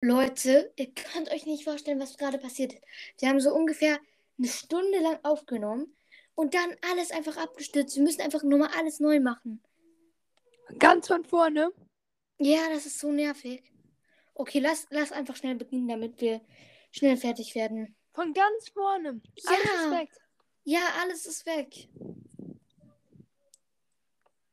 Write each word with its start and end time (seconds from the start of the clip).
Leute, 0.00 0.72
ihr 0.76 0.92
könnt 0.94 1.30
euch 1.32 1.44
nicht 1.46 1.64
vorstellen, 1.64 1.98
was 1.98 2.16
gerade 2.16 2.38
passiert 2.38 2.72
ist. 2.72 2.82
Wir 3.18 3.28
haben 3.28 3.40
so 3.40 3.52
ungefähr 3.52 3.98
eine 4.38 4.48
Stunde 4.48 5.00
lang 5.00 5.18
aufgenommen 5.24 5.96
und 6.34 6.54
dann 6.54 6.76
alles 6.92 7.10
einfach 7.10 7.36
abgestürzt. 7.36 7.96
Wir 7.96 8.04
müssen 8.04 8.20
einfach 8.20 8.44
nur 8.44 8.60
mal 8.60 8.70
alles 8.76 9.00
neu 9.00 9.18
machen. 9.18 9.60
Ganz 10.78 11.08
von 11.08 11.24
vorne. 11.24 11.72
Ja, 12.38 12.68
das 12.70 12.86
ist 12.86 13.00
so 13.00 13.10
nervig. 13.10 13.72
Okay, 14.34 14.60
lass, 14.60 14.86
lass 14.90 15.10
einfach 15.10 15.34
schnell 15.34 15.56
beginnen, 15.56 15.88
damit 15.88 16.20
wir 16.20 16.40
schnell 16.92 17.16
fertig 17.16 17.56
werden. 17.56 17.96
Von 18.12 18.32
ganz 18.32 18.68
vorne. 18.68 19.20
Ja. 19.36 19.50
Alles 19.50 19.84
ist 19.84 19.90
weg. 19.90 20.10
Ja, 20.64 20.80
alles 21.00 21.26
ist 21.26 21.46
weg. 21.46 21.88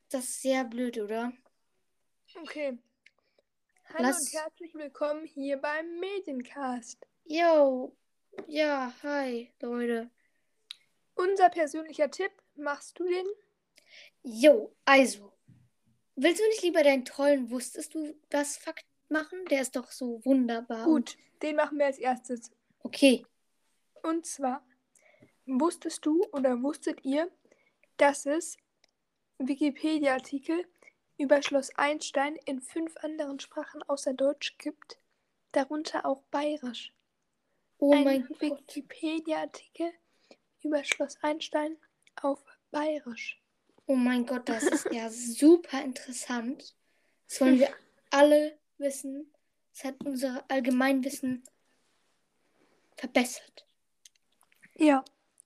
Das 0.10 0.24
ist 0.24 0.42
sehr 0.42 0.64
blöd, 0.64 0.98
oder? 0.98 1.34
Okay. 2.42 2.80
Hallo 3.94 4.08
Lass- 4.10 4.22
und 4.22 4.34
herzlich 4.34 4.74
willkommen 4.76 5.26
hier 5.26 5.58
beim 5.58 6.00
Mediencast. 6.00 7.06
Yo. 7.24 7.96
Ja, 8.48 8.94
hi, 9.04 9.52
Leute. 9.62 10.10
Unser 11.14 11.50
persönlicher 11.50 12.12
Tipp, 12.12 12.32
machst 12.56 13.00
du 13.00 13.06
den? 13.06 13.26
Jo, 14.24 14.76
also. 14.84 15.32
Willst 16.16 16.42
du 16.42 16.48
nicht 16.48 16.64
lieber 16.64 16.84
deinen 16.84 17.06
tollen 17.06 17.50
Wusstest 17.52 17.94
du 17.94 18.20
das 18.30 18.58
Fakt 18.58 18.86
machen? 19.08 19.46
Der 19.46 19.62
ist 19.62 19.76
doch 19.76 19.92
so 19.92 20.24
wunderbar. 20.26 20.86
Gut, 20.86 21.18
den 21.42 21.56
machen 21.56 21.78
wir 21.78 21.86
als 21.86 22.00
erstes. 22.00 22.52
Okay. 22.80 23.26
Und 24.04 24.26
zwar, 24.26 24.66
wusstest 25.46 26.06
du 26.06 26.26
oder 26.32 26.62
wusstet 26.62 27.06
ihr, 27.06 27.32
dass 27.98 28.26
es 28.26 28.58
Wikipedia-Artikel 29.38 30.66
über 31.18 31.42
Schloss 31.42 31.70
Einstein 31.76 32.36
in 32.46 32.62
fünf 32.62 32.96
anderen 32.98 33.40
Sprachen 33.40 33.84
außer 33.84 34.14
Deutsch 34.14 34.58
gibt? 34.58 35.00
Darunter 35.52 36.06
auch 36.06 36.22
Bayerisch. 36.32 36.94
Oh 37.78 37.94
Ein 37.94 38.04
mein 38.04 38.28
Gott. 38.28 38.42
Wikipedia-Artikel 38.42 39.92
über 40.64 40.84
Schloss 40.84 41.18
Einstein 41.22 41.78
auf 42.22 42.44
Bayerisch. 42.72 43.42
Oh 43.88 43.96
mein 43.96 44.26
Gott, 44.26 44.50
das 44.50 44.64
ist 44.64 44.88
ja 44.92 45.10
super 45.12 45.82
interessant. 45.82 46.76
Das 47.28 47.42
wollen 47.42 47.60
wir 47.60 47.70
alle 48.10 48.58
wissen. 48.78 49.32
Es 49.74 49.84
hat 49.84 49.96
unser 50.06 50.44
Allgemeinwissen 50.48 51.44
verbessert. 52.98 53.66
Ja, 54.78 55.04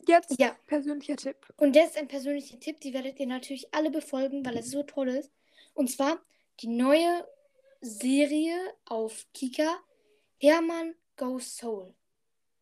jetzt 0.07 0.39
Ja. 0.39 0.55
persönlicher 0.67 1.15
Tipp. 1.15 1.35
Und 1.57 1.75
jetzt 1.75 1.97
ein 1.97 2.07
persönlicher 2.07 2.59
Tipp, 2.59 2.79
die 2.81 2.93
werdet 2.93 3.19
ihr 3.19 3.27
natürlich 3.27 3.73
alle 3.73 3.89
befolgen, 3.91 4.45
weil 4.45 4.57
es 4.57 4.71
so 4.71 4.83
toll 4.83 5.09
ist. 5.09 5.31
Und 5.79 5.89
zwar 5.89 6.19
die 6.59 6.67
neue 6.67 7.25
Serie 7.79 8.57
auf 8.83 9.25
Kika, 9.33 9.79
Hermann 10.37 10.93
Goes 11.15 11.55
Soul. 11.55 11.93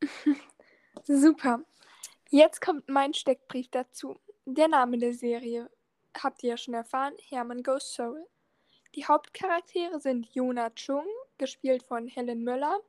Super. 1.03 1.63
Jetzt 2.29 2.61
kommt 2.61 2.87
mein 2.87 3.15
Steckbrief 3.15 3.69
dazu. 3.71 4.19
Der 4.45 4.67
Name 4.67 4.99
der 4.99 5.15
Serie 5.15 5.67
habt 6.15 6.43
ihr 6.43 6.51
ja 6.51 6.57
schon 6.57 6.75
erfahren, 6.75 7.15
Hermann 7.27 7.63
Goes 7.63 7.91
Soul. 7.91 8.23
Die 8.93 9.07
Hauptcharaktere 9.07 9.99
sind 9.99 10.27
Jona 10.35 10.69
Chung, 10.75 11.07
gespielt 11.39 11.81
von 11.81 12.07
Helen 12.07 12.43
Möller, 12.43 12.81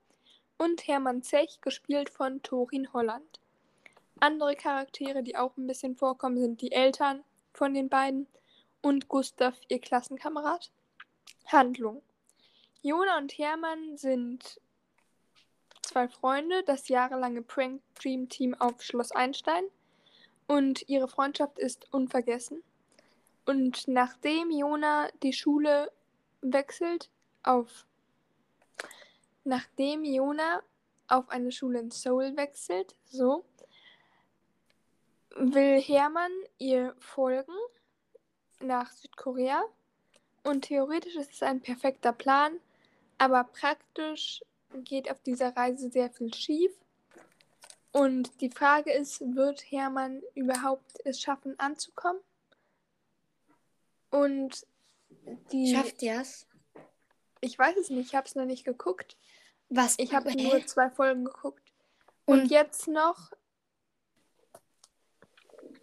und 0.59 0.87
Hermann 0.87 1.23
Zech, 1.23 1.63
gespielt 1.63 2.11
von 2.11 2.43
Torin 2.43 2.93
Holland. 2.93 3.41
Andere 4.21 4.57
Charaktere, 4.57 5.23
die 5.23 5.39
auch 5.39 5.57
ein 5.57 5.67
bisschen 5.67 5.97
vorkommen, 5.97 6.39
sind 6.39 6.61
die 6.61 6.73
Eltern 6.73 7.25
von 7.55 7.73
den 7.73 7.89
beiden 7.89 8.27
und 8.83 9.09
Gustav, 9.09 9.59
ihr 9.69 9.81
Klassenkamerad. 9.81 10.71
Handlung. 11.47 12.03
Jona 12.83 13.19
und 13.19 13.37
Hermann 13.39 13.97
sind 13.97 14.61
zwei 15.83 16.09
Freunde, 16.09 16.63
das 16.65 16.89
jahrelange 16.89 17.43
Prank 17.43 17.83
Dream 17.95 18.29
Team 18.29 18.55
auf 18.55 18.83
Schloss 18.83 19.13
Einstein 19.13 19.65
und 20.47 20.89
ihre 20.89 21.09
Freundschaft 21.09 21.59
ist 21.59 21.93
unvergessen. 21.93 22.63
Und 23.47 23.89
nachdem 23.89 24.51
Jona 24.51 25.09
die 25.23 25.33
Schule 25.33 25.91
wechselt 26.43 27.11
auf 27.43 27.87
nachdem 29.45 30.05
Jona 30.05 30.63
auf 31.09 31.31
eine 31.31 31.51
Schule 31.51 31.81
in 31.81 31.91
Seoul 31.91 32.37
wechselt, 32.37 32.95
so 33.07 33.45
will 35.37 35.81
Hermann 35.81 36.33
ihr 36.59 36.95
folgen 36.99 37.55
nach 38.61 38.91
Südkorea 38.93 39.63
und 40.45 40.63
theoretisch 40.63 41.17
ist 41.17 41.33
es 41.33 41.43
ein 41.43 41.61
perfekter 41.61 42.13
Plan, 42.13 42.59
aber 43.19 43.45
praktisch 43.45 44.43
geht 44.85 45.11
auf 45.11 45.21
dieser 45.23 45.57
Reise 45.57 45.91
sehr 45.91 46.11
viel 46.11 46.33
schief. 46.33 46.73
Und 47.93 48.41
die 48.41 48.51
Frage 48.51 48.93
ist, 48.93 49.21
wird 49.35 49.71
Hermann 49.71 50.23
überhaupt 50.35 51.01
es 51.05 51.21
schaffen, 51.21 51.59
anzukommen? 51.59 52.21
Und 54.11 54.67
die. 55.53 55.75
Schafft 55.75 56.03
ihr 56.03 56.21
es? 56.21 56.47
Ich 57.41 57.59
weiß 57.59 57.77
es 57.77 57.91
nicht, 57.91 58.09
ich 58.09 58.15
habe 58.15 58.27
es 58.27 58.35
noch 58.35 58.45
nicht 58.45 58.65
geguckt. 58.65 59.17
Was? 59.69 59.97
Ich 59.99 60.15
habe 60.15 60.35
nur 60.35 60.65
zwei 60.67 60.91
Folgen 60.91 61.25
geguckt. 61.25 61.73
Und, 62.25 62.43
Und 62.43 62.51
jetzt 62.51 62.89
noch. 62.89 63.33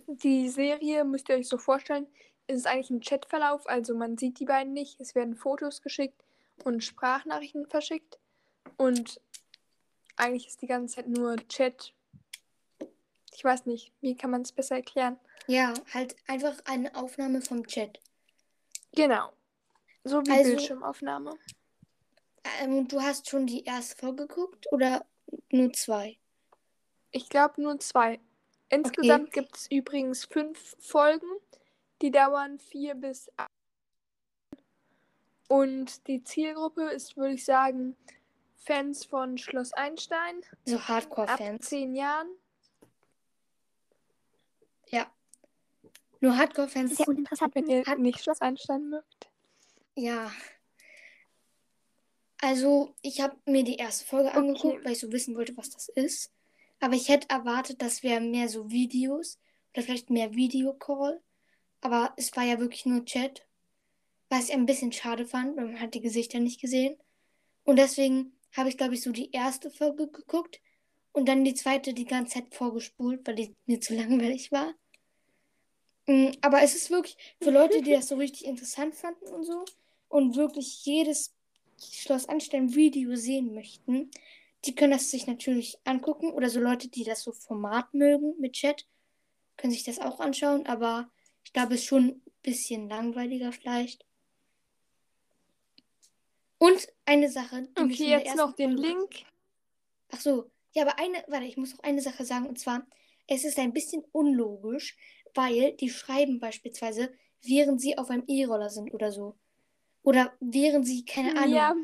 Die 0.08 0.50
Serie, 0.50 1.03
müsst 1.03 1.30
ihr 1.30 1.35
euch 1.35 1.47
so 1.47 1.58
vorstellen, 1.58 2.08
ist 2.48 2.68
eigentlich 2.68 2.90
ein 2.90 3.02
Chatverlauf, 3.02 3.68
also 3.68 3.96
man 3.96 4.18
sieht 4.18 4.40
die 4.40 4.46
beiden 4.46 4.74
nicht. 4.74 5.00
Es 5.00 5.16
werden 5.16 5.36
Fotos 5.36 5.82
geschickt 5.82 6.24
und 6.64 6.84
Sprachnachrichten 6.84 7.66
verschickt. 7.68 8.20
Und 8.78 9.20
eigentlich 10.16 10.48
ist 10.48 10.62
die 10.62 10.68
ganze 10.68 10.96
Zeit 10.96 11.08
nur 11.08 11.36
Chat. 11.48 11.94
Ich 13.34 13.44
weiß 13.44 13.66
nicht, 13.66 13.92
wie 14.02 14.16
kann 14.16 14.32
man 14.32 14.42
es 14.42 14.52
besser 14.52 14.76
erklären? 14.76 15.20
ja, 15.48 15.74
halt 15.94 16.16
einfach 16.28 16.56
eine 16.66 16.96
Aufnahme 16.96 17.40
vom 17.42 17.68
Chat. 17.68 18.00
Genau. 18.94 19.32
So 20.04 20.22
wie 20.26 20.32
Also- 20.32 20.52
Bildschirmaufnahme. 20.52 21.34
Ähm, 22.62 22.88
du 22.88 23.02
hast 23.02 23.30
schon 23.30 23.46
die 23.48 23.64
erste 23.64 23.96
Folge 23.96 24.28
geguckt 24.28 24.66
oder 24.72 25.06
nur 25.52 25.72
zwei? 25.74 26.18
Ich 27.12 27.28
glaube 27.30 27.62
nur 27.62 27.80
zwei. 27.80 28.20
Insgesamt 28.70 29.32
gibt 29.34 29.56
es 29.56 29.70
übrigens 29.72 30.26
fünf 30.26 30.76
Folgen. 30.80 31.28
Die 32.02 32.12
dauern 32.12 32.60
vier 32.60 32.96
bis 32.96 33.30
acht. 33.38 33.50
Und 35.48 36.08
die 36.08 36.24
Zielgruppe 36.24 36.84
ist, 36.90 37.16
würde 37.18 37.36
ich 37.36 37.46
sagen, 37.46 37.96
Fans 38.56 39.06
von 39.06 39.38
Schloss 39.38 39.74
Einstein 39.74 40.42
So 40.66 40.78
ab 40.78 40.88
Hardcore-Fans. 40.88 41.68
zehn 41.70 41.96
Jahren. 41.96 42.28
Ja. 44.90 45.12
Nur 46.20 46.36
Hardcore-Fans. 46.36 46.96
Sehr 46.98 47.08
uninteressant, 47.08 47.54
wenn 47.56 47.68
ihr 47.70 47.86
Hat- 47.86 48.00
nicht 48.00 48.22
Schloss 48.22 48.42
Einstein 48.42 48.90
mögt. 48.90 49.30
Ja. 49.96 50.32
Also, 52.42 52.94
ich 53.02 53.22
habe 53.22 53.38
mir 53.46 53.64
die 53.64 53.76
erste 53.78 54.06
Folge 54.06 54.30
Okay. 54.30 54.38
angeguckt, 54.38 54.84
weil 54.86 54.92
ich 54.94 55.00
so 55.00 55.12
wissen 55.12 55.36
wollte, 55.36 55.56
was 55.58 55.70
das 55.70 55.90
ist. 55.90 56.32
Aber 56.80 56.94
ich 56.96 57.08
hätte 57.08 57.30
erwartet, 57.30 57.82
dass 57.82 58.04
wir 58.04 58.20
mehr 58.20 58.50
so 58.50 58.70
Videos 58.72 59.40
oder 59.74 59.84
vielleicht 59.84 60.10
mehr 60.10 60.34
Videocall. 60.34 61.22
Aber 61.85 62.13
es 62.18 62.35
war 62.35 62.44
ja 62.44 62.59
wirklich 62.59 62.88
nur 62.88 63.06
Chat. 63.06 63.46
Was 64.29 64.50
ich 64.50 64.53
ein 64.56 64.66
bisschen 64.66 64.91
schade 64.91 65.28
fand, 65.28 65.56
weil 65.56 65.66
man 65.66 65.79
hat 65.79 65.94
die 65.94 66.01
Gesichter 66.01 66.40
nicht 66.40 66.59
gesehen. 66.59 66.97
Und 67.63 67.75
deswegen 67.75 68.34
habe 68.53 68.69
ich, 68.69 68.78
glaube 68.78 68.96
ich, 68.96 69.03
so 69.03 69.12
die 69.12 69.29
erste 69.31 69.69
Folge 69.69 70.07
geguckt 70.07 70.59
und 71.12 71.28
dann 71.29 71.44
die 71.44 71.53
zweite 71.53 71.94
die 71.94 72.06
ganze 72.06 72.34
Zeit 72.34 72.56
vorgespult, 72.56 73.28
weil 73.28 73.35
die 73.35 73.56
mir 73.68 73.81
zu 73.81 73.94
langweilig 73.96 74.51
war. 74.51 74.73
Mm, 76.07 76.31
Aber 76.41 76.63
es 76.63 76.73
ist 76.73 76.90
wirklich 76.90 77.18
für 77.40 77.51
Leute, 77.51 77.84
die 77.84 77.91
das 77.91 78.07
so 78.07 78.16
richtig 78.16 78.46
interessant 78.46 78.96
fanden 78.96 79.28
und 79.28 79.44
so 79.44 79.63
und 80.07 80.35
wirklich 80.35 80.84
jedes 80.85 81.35
Schloss 81.79 82.28
Anstellen 82.28 82.73
Video 82.73 83.16
sehen 83.16 83.53
möchten, 83.53 84.09
die 84.66 84.73
können 84.73 84.93
das 84.93 85.11
sich 85.11 85.28
natürlich 85.28 85.78
angucken. 85.84 86.31
Oder 86.31 86.49
so 86.49 86.59
Leute, 86.59 86.88
die 86.88 87.03
das 87.03 87.22
so 87.22 87.31
Format 87.31 87.93
mögen 87.93 88.34
mit 88.40 88.53
Chat, 88.53 88.88
können 89.55 89.72
sich 89.72 89.84
das 89.84 89.99
auch 89.99 90.20
anschauen. 90.20 90.66
Aber 90.66 91.11
ich 91.46 91.53
glaube, 91.53 91.76
es 91.76 91.82
ist 91.82 91.88
schon 91.88 92.08
ein 92.09 92.22
bisschen 92.42 92.90
langweiliger 92.90 93.52
vielleicht. 93.53 94.06
Und 96.58 96.88
eine 97.06 97.30
Sache, 97.30 97.68
die 97.78 97.82
Okay, 97.82 98.09
jetzt 98.09 98.36
noch 98.36 98.56
den 98.56 98.74
Folge- 98.78 98.88
Link. 98.90 99.26
Ach 100.12 100.20
so, 100.20 100.50
ja, 100.74 100.84
aber 100.84 100.97
eine, 101.00 101.24
warte, 101.28 101.46
ich 101.46 101.58
muss 101.58 101.72
noch 101.74 101.84
eine 101.84 102.02
Sache 102.02 102.26
sagen, 102.26 102.47
und 102.47 102.59
zwar, 102.59 102.86
es 103.28 103.44
ist 103.46 103.59
ein 103.59 103.74
bisschen 103.74 104.03
unlogisch, 104.12 104.97
weil 105.34 105.74
die 105.74 105.90
schreiben 105.90 106.40
beispielsweise, 106.40 107.14
während 107.42 107.82
sie 107.82 107.98
auf 107.98 108.09
einem 108.09 108.24
E-Roller 108.28 108.70
sind 108.70 108.94
oder 108.94 109.12
so. 109.12 109.36
Oder 110.03 110.36
während 110.40 110.86
sie, 110.86 111.06
keine 111.06 111.36
Ahnung. 111.38 111.53
Ja, 111.56 111.76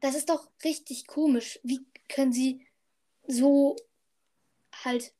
Das 0.00 0.14
ist 0.14 0.28
doch 0.28 0.48
richtig 0.64 1.06
komisch. 1.06 1.58
Wie 1.62 1.80
können 2.08 2.32
sie 2.32 2.66
so 3.26 3.76
halt, 4.84 5.14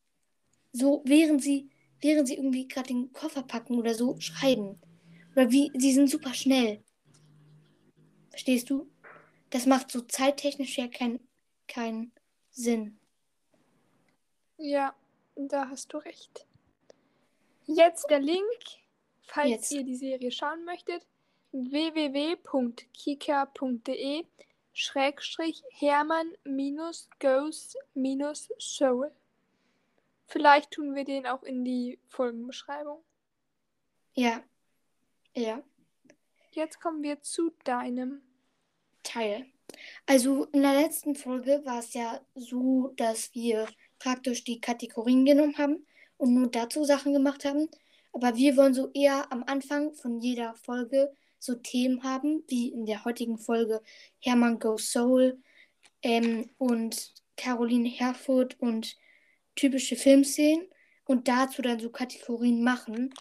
so, 0.73 1.03
während 1.07 1.43
sie, 1.43 1.71
während 2.01 2.29
sie 2.29 2.37
irgendwie 2.37 2.69
gerade 2.69 2.89
den 2.89 3.13
Koffer 3.13 3.43
packen 3.43 3.79
oder 3.79 3.95
so, 3.95 4.19
schreiben? 4.21 4.79
Oder 5.33 5.51
wie, 5.51 5.71
sie 5.75 5.93
sind 5.93 6.11
super 6.11 6.35
schnell. 6.35 6.83
Verstehst 8.31 8.71
du? 8.71 8.89
das 9.55 9.67
macht 9.67 9.91
so 9.93 10.01
zeittechnisch 10.01 10.77
ja 10.79 10.89
keinen 10.89 11.21
kein 11.69 12.11
Sinn. 12.51 12.99
Ja, 14.59 14.97
da 15.37 15.69
hast 15.69 15.93
du 15.93 15.99
recht. 15.99 16.45
Jetzt 17.67 18.11
der 18.11 18.19
Link, 18.19 18.43
falls 19.23 19.51
Jetzt. 19.51 19.71
ihr 19.71 19.85
die 19.85 19.95
Serie 19.95 20.33
schauen 20.33 20.65
möchtet, 20.65 21.07
www.kika.de 21.53 22.35
Schrägstrich 24.73 25.63
Hermann 25.71 26.33
minus 26.43 27.09
Ghost 27.21 27.79
minus 27.95 28.49
Soul. 28.59 29.13
Vielleicht 30.27 30.71
tun 30.71 30.95
wir 30.95 31.05
den 31.05 31.27
auch 31.27 31.43
in 31.43 31.65
die 31.65 31.99
Folgenbeschreibung. 32.09 33.03
Ja. 34.15 34.43
Ja. 35.35 35.63
Jetzt 36.53 36.81
kommen 36.81 37.03
wir 37.03 37.21
zu 37.23 37.53
deinem. 37.65 38.23
Teil. 39.05 39.47
Also 40.07 40.47
in 40.47 40.63
der 40.63 40.81
letzten 40.81 41.15
Folge 41.15 41.63
war 41.65 41.79
es 41.79 41.95
ja 41.95 42.21
so, 42.35 42.93
dass 42.97 43.35
wir 43.35 43.69
praktisch 43.99 44.43
die 44.43 44.61
Kategorien 44.61 45.25
genommen 45.25 45.57
haben 45.57 45.87
und 46.17 46.35
nur 46.35 46.51
dazu 46.51 46.85
Sachen 46.85 47.13
gemacht 47.13 47.45
haben. 47.45 47.69
Aber 48.13 48.37
wir 48.37 48.57
wollen 48.57 48.75
so 48.75 48.91
eher 48.93 49.31
am 49.31 49.45
Anfang 49.47 49.93
von 49.95 50.21
jeder 50.21 50.55
Folge 50.55 51.13
so 51.39 51.55
Themen 51.55 52.03
haben, 52.03 52.43
wie 52.49 52.69
in 52.69 52.87
der 52.87 53.05
heutigen 53.05 53.39
Folge 53.39 53.83
Hermann 54.21 54.59
Goes 54.59 54.91
Soul 54.91 55.39
ähm, 56.03 56.51
und 56.59 57.13
Caroline 57.37 57.89
Herfurth 57.89 58.59
und 58.61 58.97
typische 59.57 59.97
Filmszenen 59.97 60.67
und 61.07 61.29
dazu 61.29 61.63
dann 61.63 61.81
so 61.81 61.91
Kategorien 61.91 62.63
machen. 62.63 63.13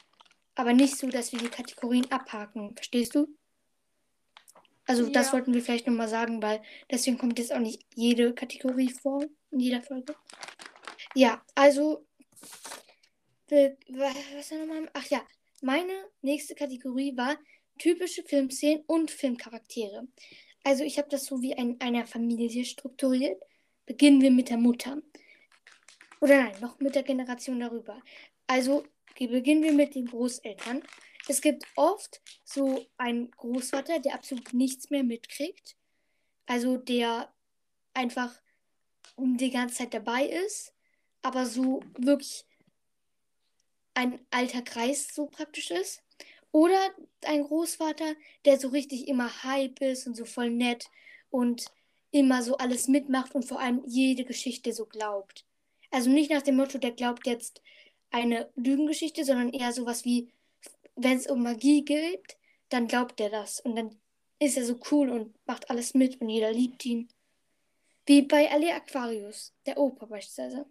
Aber 0.56 0.74
nicht 0.74 0.98
so, 0.98 1.08
dass 1.08 1.32
wir 1.32 1.40
die 1.40 1.48
Kategorien 1.48 2.12
abhaken. 2.12 2.76
Verstehst 2.76 3.16
du? 3.16 3.28
Also 4.86 5.10
das 5.10 5.28
Ja. 5.28 5.34
wollten 5.34 5.54
wir 5.54 5.62
vielleicht 5.62 5.88
nochmal 5.88 6.10
sagen, 6.10 6.42
weil 6.42 6.62
deswegen 6.92 7.18
kommt 7.18 7.40
jetzt 7.40 7.54
auch 7.54 7.60
nicht 7.60 7.82
jede 7.96 8.34
Kategorie 8.34 8.90
vor 8.90 9.24
in 9.52 9.60
jeder 9.60 9.82
Folge. 9.82 10.16
Ja, 11.16 11.44
also 11.56 12.06
was 13.50 14.52
war 14.52 14.58
nochmal? 14.60 14.90
Ach 14.94 15.06
ja, 15.10 15.26
meine 15.62 15.94
nächste 16.22 16.56
Kategorie 16.56 17.16
war 17.16 17.38
typische 17.78 18.24
Filmszenen 18.24 18.84
und 18.88 19.12
Filmcharaktere. 19.12 20.08
Also 20.64 20.84
ich 20.84 20.98
habe 20.98 21.10
das 21.10 21.26
so 21.26 21.42
wie 21.42 21.52
in 21.52 21.80
einer 21.82 22.06
Familie 22.06 22.66
strukturiert. 22.66 23.42
Beginnen 23.86 24.22
wir 24.22 24.32
mit 24.32 24.50
der 24.50 24.58
Mutter. 24.58 25.02
Oder 26.24 26.42
nein, 26.42 26.56
noch 26.62 26.80
mit 26.80 26.96
der 26.96 27.04
Generation 27.04 27.60
darüber. 27.60 28.02
Also 28.48 28.86
beginnen 29.20 29.62
wir 29.62 29.74
mit 29.74 29.94
den 29.94 30.06
Großeltern. 30.06 30.82
Es 31.28 31.42
gibt 31.42 31.66
oft 31.76 32.22
so 32.46 32.86
einen 32.96 33.30
Großvater, 33.32 34.00
der 34.00 34.14
absolut 34.14 34.54
nichts 34.54 34.90
mehr 34.90 35.04
mitkriegt. 35.04 35.76
Also 36.46 36.78
der 36.78 37.30
einfach 37.94 38.42
die 39.18 39.52
ganze 39.52 39.76
Zeit 39.76 39.94
dabei 39.94 40.24
ist, 40.24 40.74
aber 41.24 41.46
so 41.46 41.84
wirklich 41.98 42.46
ein 43.94 44.26
alter 44.32 44.62
Kreis 44.62 45.14
so 45.14 45.26
praktisch 45.26 45.72
ist. 45.72 46.04
Oder 46.54 46.80
ein 47.26 47.44
Großvater, 47.44 48.16
der 48.46 48.58
so 48.62 48.70
richtig 48.70 49.10
immer 49.10 49.44
Hype 49.44 49.82
ist 49.82 50.08
und 50.08 50.16
so 50.16 50.24
voll 50.24 50.52
nett 50.52 50.90
und 51.32 51.66
immer 52.12 52.44
so 52.44 52.56
alles 52.56 52.88
mitmacht 52.88 53.36
und 53.36 53.44
vor 53.44 53.60
allem 53.60 53.84
jede 53.86 54.24
Geschichte 54.24 54.72
so 54.72 54.86
glaubt. 54.86 55.46
Also 55.94 56.10
nicht 56.10 56.32
nach 56.32 56.42
dem 56.42 56.56
Motto, 56.56 56.80
der 56.80 56.92
glaubt 56.92 57.28
jetzt 57.28 57.62
eine 58.10 58.50
Lügengeschichte, 58.56 59.24
sondern 59.24 59.54
eher 59.54 59.72
sowas 59.74 60.06
wie, 60.06 60.34
wenn 60.96 61.18
es 61.18 61.28
um 61.28 61.44
Magie 61.44 61.86
geht, 61.86 62.36
dann 62.70 62.88
glaubt 62.88 63.20
er 63.20 63.30
das. 63.30 63.60
Und 63.60 63.76
dann 63.76 63.96
ist 64.40 64.58
er 64.58 64.66
so 64.66 64.80
cool 64.90 65.10
und 65.10 65.36
macht 65.46 65.70
alles 65.70 65.94
mit 65.94 66.20
und 66.20 66.30
jeder 66.30 66.52
liebt 66.52 66.84
ihn. 66.84 67.10
Wie 68.08 68.24
bei 68.24 68.50
Ale 68.52 68.74
Aquarius, 68.74 69.54
der 69.68 69.78
Opa 69.78 70.08
beispielsweise. 70.08 70.66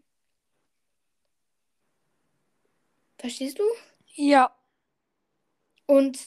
Verstehst 3.17 3.61
du? 3.61 3.65
Ja. 4.15 4.53
Und 5.87 6.19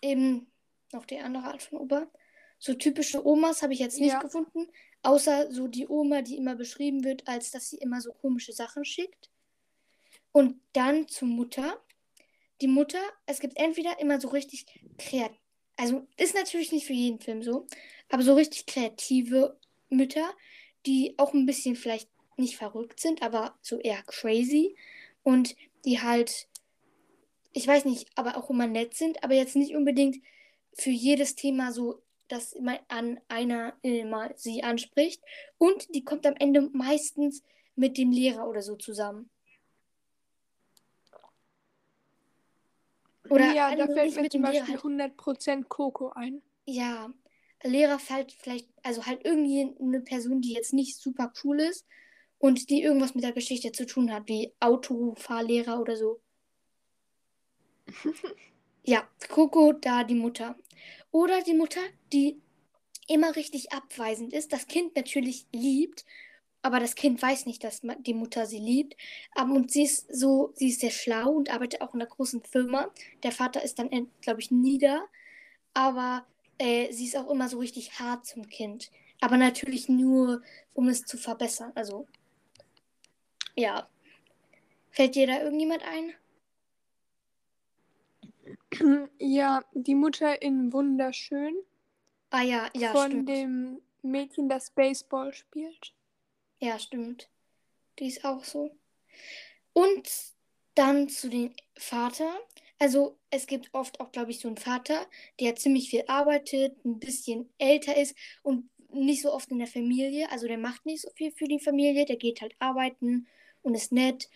eben 0.00 0.46
noch 0.92 1.06
die 1.06 1.18
andere 1.18 1.42
Art 1.42 1.62
von 1.64 1.78
Opa. 1.78 2.06
So 2.60 2.72
typische 2.74 3.26
Omas 3.26 3.62
habe 3.62 3.72
ich 3.72 3.80
jetzt 3.80 3.98
nicht 3.98 4.12
Ja. 4.12 4.20
gefunden. 4.20 4.68
Außer 5.04 5.52
so 5.52 5.68
die 5.68 5.86
Oma, 5.86 6.22
die 6.22 6.36
immer 6.36 6.56
beschrieben 6.56 7.04
wird, 7.04 7.28
als 7.28 7.50
dass 7.50 7.70
sie 7.70 7.76
immer 7.76 8.00
so 8.00 8.12
komische 8.12 8.52
Sachen 8.52 8.84
schickt. 8.84 9.30
Und 10.32 10.60
dann 10.72 11.06
zur 11.08 11.28
Mutter. 11.28 11.80
Die 12.60 12.68
Mutter, 12.68 13.00
es 13.26 13.40
gibt 13.40 13.56
entweder 13.58 14.00
immer 14.00 14.20
so 14.20 14.28
richtig 14.28 14.66
kreativ, 14.98 15.38
also 15.76 16.06
ist 16.16 16.34
natürlich 16.34 16.72
nicht 16.72 16.86
für 16.86 16.92
jeden 16.92 17.20
Film 17.20 17.42
so, 17.42 17.66
aber 18.08 18.22
so 18.22 18.34
richtig 18.34 18.66
kreative 18.66 19.58
Mütter, 19.90 20.30
die 20.86 21.14
auch 21.18 21.34
ein 21.34 21.46
bisschen 21.46 21.76
vielleicht 21.76 22.08
nicht 22.36 22.56
verrückt 22.56 23.00
sind, 23.00 23.22
aber 23.22 23.58
so 23.60 23.78
eher 23.78 24.02
crazy 24.04 24.76
und 25.22 25.56
die 25.84 26.00
halt, 26.00 26.48
ich 27.52 27.66
weiß 27.66 27.84
nicht, 27.84 28.08
aber 28.14 28.36
auch 28.36 28.50
immer 28.50 28.66
nett 28.66 28.94
sind, 28.94 29.22
aber 29.24 29.34
jetzt 29.34 29.56
nicht 29.56 29.74
unbedingt 29.74 30.16
für 30.72 30.90
jedes 30.90 31.34
Thema 31.34 31.72
so, 31.72 32.02
dass 32.34 32.52
immer 32.52 32.78
an 32.88 33.20
einer 33.28 33.74
immer 33.82 34.30
sie 34.36 34.62
anspricht. 34.62 35.22
Und 35.56 35.94
die 35.94 36.04
kommt 36.04 36.26
am 36.26 36.34
Ende 36.38 36.68
meistens 36.72 37.42
mit 37.76 37.96
dem 37.96 38.10
Lehrer 38.10 38.48
oder 38.48 38.62
so 38.62 38.76
zusammen. 38.76 39.30
Oder 43.30 43.54
ja, 43.54 43.74
da 43.74 43.86
fällt 43.86 44.16
mir 44.16 44.28
zum 44.28 44.42
Lehrer 44.42 44.66
Beispiel 44.66 44.74
halt. 44.74 45.16
100% 45.16 45.68
Coco 45.68 46.10
ein. 46.10 46.42
Ja, 46.66 47.10
Lehrer 47.62 47.98
fällt 47.98 48.32
vielleicht, 48.32 48.68
also 48.82 49.06
halt 49.06 49.24
irgendwie 49.24 49.74
eine 49.80 50.00
Person, 50.00 50.40
die 50.42 50.52
jetzt 50.52 50.74
nicht 50.74 50.98
super 50.98 51.32
cool 51.42 51.60
ist 51.60 51.86
und 52.38 52.68
die 52.68 52.82
irgendwas 52.82 53.14
mit 53.14 53.24
der 53.24 53.32
Geschichte 53.32 53.72
zu 53.72 53.86
tun 53.86 54.12
hat, 54.12 54.28
wie 54.28 54.52
Autofahrlehrer 54.60 55.80
oder 55.80 55.96
so. 55.96 56.20
Ja, 58.86 59.08
Coco, 59.30 59.72
da 59.72 60.04
die 60.04 60.14
Mutter. 60.14 60.56
Oder 61.14 61.42
die 61.42 61.54
Mutter, 61.54 61.80
die 62.12 62.42
immer 63.06 63.36
richtig 63.36 63.70
abweisend 63.70 64.32
ist, 64.32 64.52
das 64.52 64.66
Kind 64.66 64.96
natürlich 64.96 65.46
liebt, 65.52 66.04
aber 66.60 66.80
das 66.80 66.96
Kind 66.96 67.22
weiß 67.22 67.46
nicht, 67.46 67.62
dass 67.62 67.82
die 68.00 68.14
Mutter 68.14 68.46
sie 68.46 68.58
liebt. 68.58 68.96
Aber 69.32 69.52
und 69.52 69.70
sie 69.70 69.84
ist 69.84 70.12
so, 70.12 70.50
sie 70.56 70.70
ist 70.70 70.80
sehr 70.80 70.90
schlau 70.90 71.30
und 71.30 71.54
arbeitet 71.54 71.82
auch 71.82 71.94
in 71.94 72.00
einer 72.00 72.10
großen 72.10 72.42
Firma. 72.42 72.90
Der 73.22 73.30
Vater 73.30 73.62
ist 73.62 73.78
dann, 73.78 74.10
glaube 74.22 74.40
ich, 74.40 74.50
nieder, 74.50 75.06
aber 75.72 76.26
äh, 76.58 76.92
sie 76.92 77.04
ist 77.04 77.16
auch 77.16 77.30
immer 77.30 77.48
so 77.48 77.60
richtig 77.60 78.00
hart 78.00 78.26
zum 78.26 78.48
Kind. 78.48 78.90
Aber 79.20 79.36
natürlich 79.36 79.88
nur, 79.88 80.42
um 80.72 80.88
es 80.88 81.04
zu 81.04 81.16
verbessern. 81.16 81.70
Also, 81.76 82.08
ja. 83.54 83.88
Fällt 84.90 85.14
dir 85.14 85.28
da 85.28 85.40
irgendjemand 85.40 85.84
ein? 85.84 86.12
Ja, 89.18 89.64
die 89.72 89.94
Mutter 89.94 90.40
in 90.42 90.72
Wunderschön 90.72 91.54
Ah 92.30 92.42
ja, 92.42 92.68
ja, 92.74 92.90
von 92.92 93.10
stimmt. 93.10 93.28
dem 93.28 93.82
Mädchen, 94.02 94.48
das 94.48 94.70
Baseball 94.70 95.32
spielt. 95.32 95.94
Ja, 96.58 96.78
stimmt. 96.78 97.30
Die 97.98 98.08
ist 98.08 98.24
auch 98.24 98.42
so. 98.42 98.76
Und 99.72 100.08
dann 100.74 101.08
zu 101.08 101.28
den 101.28 101.54
Vater. 101.76 102.28
Also 102.80 103.16
es 103.30 103.46
gibt 103.46 103.70
oft 103.72 104.00
auch, 104.00 104.10
glaube 104.10 104.32
ich, 104.32 104.40
so 104.40 104.48
einen 104.48 104.56
Vater, 104.56 105.06
der 105.38 105.54
ziemlich 105.54 105.90
viel 105.90 106.04
arbeitet, 106.08 106.84
ein 106.84 106.98
bisschen 106.98 107.48
älter 107.58 107.96
ist 107.96 108.16
und 108.42 108.68
nicht 108.92 109.22
so 109.22 109.32
oft 109.32 109.50
in 109.50 109.58
der 109.58 109.68
Familie. 109.68 110.28
Also 110.30 110.48
der 110.48 110.58
macht 110.58 110.84
nicht 110.86 111.02
so 111.02 111.10
viel 111.14 111.30
für 111.32 111.46
die 111.46 111.60
Familie, 111.60 112.04
der 112.04 112.16
geht 112.16 112.40
halt 112.40 112.54
arbeiten 112.58 113.28
und 113.62 113.74
ist 113.74 113.92
nett. 113.92 114.28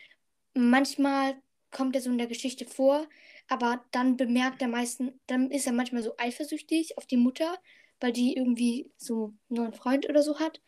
Manchmal 0.55 1.37
kommt 1.71 1.97
er 1.97 2.03
so 2.03 2.11
in 2.11 2.19
der 2.19 2.27
Geschichte 2.29 2.65
vor, 2.65 3.07
aber 3.49 3.85
dann 3.91 4.17
bemerkt 4.17 4.63
er 4.63 4.69
meistens, 4.69 5.13
dann 5.27 5.51
ist 5.51 5.67
er 5.67 5.73
manchmal 5.73 6.03
so 6.03 6.15
eifersüchtig 6.19 6.99
auf 6.99 7.07
die 7.07 7.17
Mutter, 7.17 7.59
weil 8.01 8.13
die 8.13 8.37
irgendwie 8.37 8.91
so 8.97 9.35
einen 9.49 9.61
neuen 9.63 9.73
Freund 9.73 10.09
oder 10.09 10.23
so 10.23 10.39
hat. 10.39 10.61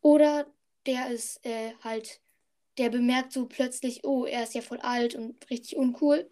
Oder 0.00 0.46
der 0.86 1.10
ist 1.10 1.44
äh, 1.44 1.72
halt, 1.82 2.20
der 2.76 2.90
bemerkt 2.90 3.32
so 3.32 3.46
plötzlich, 3.46 4.04
oh, 4.04 4.24
er 4.24 4.44
ist 4.44 4.54
ja 4.54 4.60
voll 4.60 4.78
alt 4.80 5.14
und 5.14 5.48
richtig 5.50 5.76
uncool. 5.76 6.30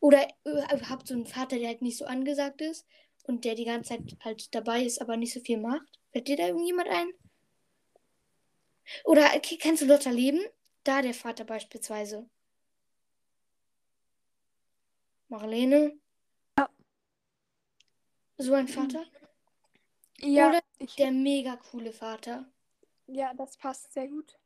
Oder 0.00 0.28
äh, 0.44 0.76
überhaupt 0.76 1.08
so 1.08 1.14
einen 1.14 1.26
Vater, 1.26 1.58
der 1.58 1.68
halt 1.68 1.82
nicht 1.82 1.98
so 1.98 2.04
angesagt 2.04 2.60
ist 2.60 2.86
und 3.24 3.44
der 3.44 3.54
die 3.54 3.64
ganze 3.64 3.90
Zeit 3.90 4.16
halt 4.20 4.54
dabei 4.54 4.82
ist, 4.84 5.00
aber 5.00 5.16
nicht 5.16 5.32
so 5.32 5.40
viel 5.40 5.58
macht. 5.58 5.86
Fällt 6.12 6.28
dir 6.28 6.36
da 6.36 6.48
irgendjemand 6.48 6.88
ein? 6.88 7.08
Oder 9.04 9.28
kennst 9.40 9.82
du 9.82 9.86
Lotta 9.86 10.10
Leben? 10.10 10.40
Da 10.84 11.02
der 11.02 11.14
Vater 11.14 11.44
beispielsweise. 11.44 12.28
Marlene? 15.30 15.80
So 18.38 18.54
ein 18.54 18.66
Vater? 18.66 19.06
Ja, 20.20 20.46
Oder 20.46 20.60
ich, 20.78 20.98
der 20.98 21.12
mega 21.12 21.54
coole 21.54 21.92
Vater. 21.92 22.50
ja, 23.08 23.34
das 23.34 23.58
passt 23.58 23.92
sehr 23.92 24.08
gut. 24.08 24.38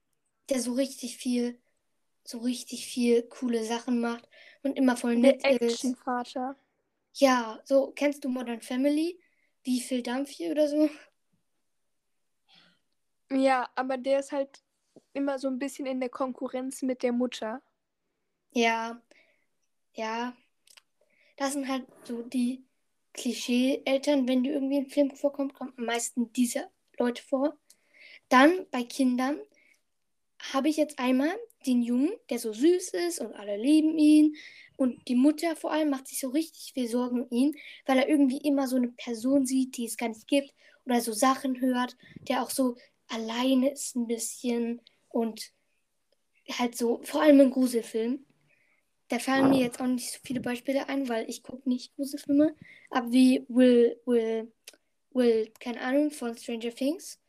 der 0.48 0.60
so 0.62 0.72
richtig 0.72 1.16
viel, 1.18 1.60
so 2.24 2.38
richtig 2.40 2.86
viel 2.86 3.22
coole 3.24 3.64
Sachen 3.64 4.00
macht 4.00 4.28
und 4.62 4.76
immer 4.78 4.96
voll 4.96 5.16
Der 5.16 5.34
nett 5.34 5.44
ist. 5.44 5.96
Actionvater. 5.96 6.56
Ja, 7.16 7.60
so, 7.64 7.92
kennst 7.92 8.24
du 8.24 8.28
Modern 8.28 8.60
Family? 8.60 9.18
Wie 9.64 9.80
viel 9.80 10.02
Dampf 10.02 10.30
hier 10.30 10.50
oder 10.52 10.68
so? 10.68 10.88
Ja, 13.30 13.68
aber 13.74 13.98
der 13.98 14.20
ist 14.20 14.32
halt 14.32 14.62
immer 15.12 15.38
so 15.38 15.48
ein 15.48 15.58
bisschen 15.58 15.84
in 15.86 16.00
der 16.00 16.08
Konkurrenz 16.08 16.80
mit 16.80 17.02
der 17.02 17.12
Mutter. 17.12 17.60
Ja, 18.54 19.02
ja. 19.94 20.34
Das 21.36 21.52
sind 21.54 21.68
halt 21.68 21.84
so 22.04 22.22
die 22.22 22.64
Klischee-Eltern, 23.14 24.28
wenn 24.28 24.42
die 24.42 24.50
irgendwie 24.50 24.78
in 24.78 24.88
Film 24.88 25.10
vorkommt, 25.14 25.54
kommen 25.54 25.72
am 25.76 25.84
meisten 25.84 26.32
diese 26.32 26.68
Leute 26.98 27.22
vor. 27.22 27.56
Dann 28.28 28.66
bei 28.70 28.82
Kindern 28.82 29.38
habe 30.52 30.68
ich 30.68 30.76
jetzt 30.76 30.98
einmal 30.98 31.34
den 31.66 31.82
Jungen, 31.82 32.12
der 32.30 32.38
so 32.38 32.52
süß 32.52 32.90
ist 32.90 33.20
und 33.20 33.34
alle 33.34 33.56
lieben 33.56 33.98
ihn. 33.98 34.36
Und 34.76 35.08
die 35.08 35.14
Mutter 35.14 35.56
vor 35.56 35.72
allem 35.72 35.90
macht 35.90 36.08
sich 36.08 36.18
so 36.20 36.28
richtig 36.28 36.72
viel 36.74 36.88
Sorgen 36.88 37.22
um 37.22 37.30
ihn, 37.30 37.56
weil 37.86 37.98
er 37.98 38.08
irgendwie 38.08 38.38
immer 38.38 38.66
so 38.66 38.76
eine 38.76 38.88
Person 38.88 39.46
sieht, 39.46 39.76
die 39.76 39.86
es 39.86 39.96
gar 39.96 40.08
nicht 40.08 40.26
gibt 40.26 40.52
oder 40.84 41.00
so 41.00 41.12
Sachen 41.12 41.60
hört, 41.60 41.96
der 42.28 42.42
auch 42.42 42.50
so 42.50 42.76
alleine 43.08 43.72
ist 43.72 43.94
ein 43.94 44.06
bisschen 44.06 44.80
und 45.08 45.52
halt 46.50 46.76
so, 46.76 47.00
vor 47.04 47.22
allem 47.22 47.40
in 47.40 47.50
Gruselfilmen. 47.50 48.26
Da 49.14 49.21
fallen 49.21 49.50
mir 49.50 49.61
jetzt 49.61 49.80
auch 49.80 49.87
nicht 49.87 50.11
so 50.11 50.18
viele 50.25 50.40
Beispiele 50.40 50.88
ein, 50.88 51.09
weil 51.09 51.30
ich 51.30 51.44
gucke 51.44 51.68
nicht 51.68 51.94
Gruselfilme. 51.94 52.56
Aber 52.90 53.12
wie 53.12 53.47
Will, 53.49 53.97
Will, 54.06 54.52
Will, 55.12 55.52
keine 55.61 55.80
Ahnung, 55.83 56.11
von 56.11 56.37
Stranger 56.37 56.75
Things. 56.75 57.21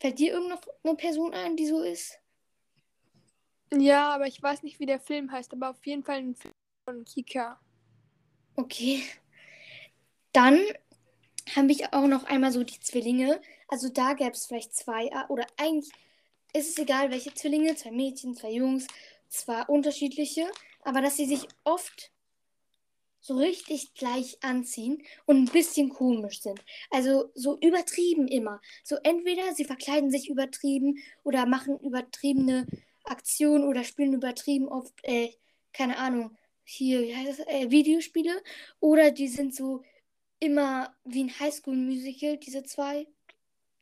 Fällt 0.00 0.18
dir 0.18 0.32
irgend 0.32 0.48
noch 0.48 0.62
eine 0.82 0.96
Person 0.96 1.32
ein, 1.32 1.56
die 1.56 1.68
so 1.68 1.80
ist? 1.82 2.18
Ja, 3.72 4.12
aber 4.12 4.26
ich 4.26 4.42
weiß 4.42 4.64
nicht, 4.64 4.80
wie 4.80 4.86
der 4.86 4.98
Film 4.98 5.30
heißt, 5.30 5.52
aber 5.52 5.70
auf 5.70 5.86
jeden 5.86 6.02
Fall 6.02 6.16
ein 6.16 6.34
Film 6.34 6.54
von 6.84 7.04
Kika. 7.04 7.60
Okay. 8.56 9.04
Dann 10.32 10.58
habe 11.54 11.70
ich 11.70 11.92
auch 11.92 12.08
noch 12.08 12.24
einmal 12.24 12.50
so 12.50 12.64
die 12.64 12.80
Zwillinge. 12.80 13.40
Also 13.68 13.90
da 13.90 14.14
gäbe 14.14 14.32
es 14.32 14.46
vielleicht 14.46 14.74
zwei, 14.74 15.06
äh, 15.06 15.24
oder 15.28 15.46
eigentlich 15.56 15.92
ist 16.52 16.70
es 16.70 16.78
egal, 16.78 17.12
welche 17.12 17.32
Zwillinge, 17.32 17.76
zwei 17.76 17.92
Mädchen, 17.92 18.34
zwei 18.34 18.50
Jungs, 18.50 18.88
zwar 19.28 19.70
unterschiedliche, 19.70 20.50
aber 20.82 21.00
dass 21.00 21.16
sie 21.16 21.26
sich 21.26 21.46
oft 21.64 22.10
so 23.20 23.36
richtig 23.36 23.94
gleich 23.94 24.38
anziehen 24.42 25.02
und 25.26 25.36
ein 25.36 25.52
bisschen 25.52 25.90
komisch 25.90 26.40
sind. 26.40 26.64
Also 26.90 27.30
so 27.34 27.58
übertrieben 27.60 28.26
immer. 28.28 28.60
So 28.82 28.96
entweder 29.02 29.54
sie 29.54 29.64
verkleiden 29.64 30.10
sich 30.10 30.30
übertrieben 30.30 30.98
oder 31.22 31.46
machen 31.46 31.78
übertriebene 31.80 32.66
Aktionen 33.04 33.64
oder 33.64 33.84
spielen 33.84 34.14
übertrieben 34.14 34.68
oft, 34.68 34.94
äh, 35.02 35.30
keine 35.72 35.98
Ahnung, 35.98 36.36
hier, 36.64 37.02
wie 37.02 37.14
heißt 37.14 37.40
das, 37.40 37.46
äh, 37.46 37.70
Videospiele. 37.70 38.42
Oder 38.80 39.10
die 39.10 39.28
sind 39.28 39.54
so 39.54 39.82
immer 40.38 40.94
wie 41.04 41.24
ein 41.24 41.40
Highschool-Musical, 41.40 42.38
diese 42.38 42.62
zwei 42.62 43.06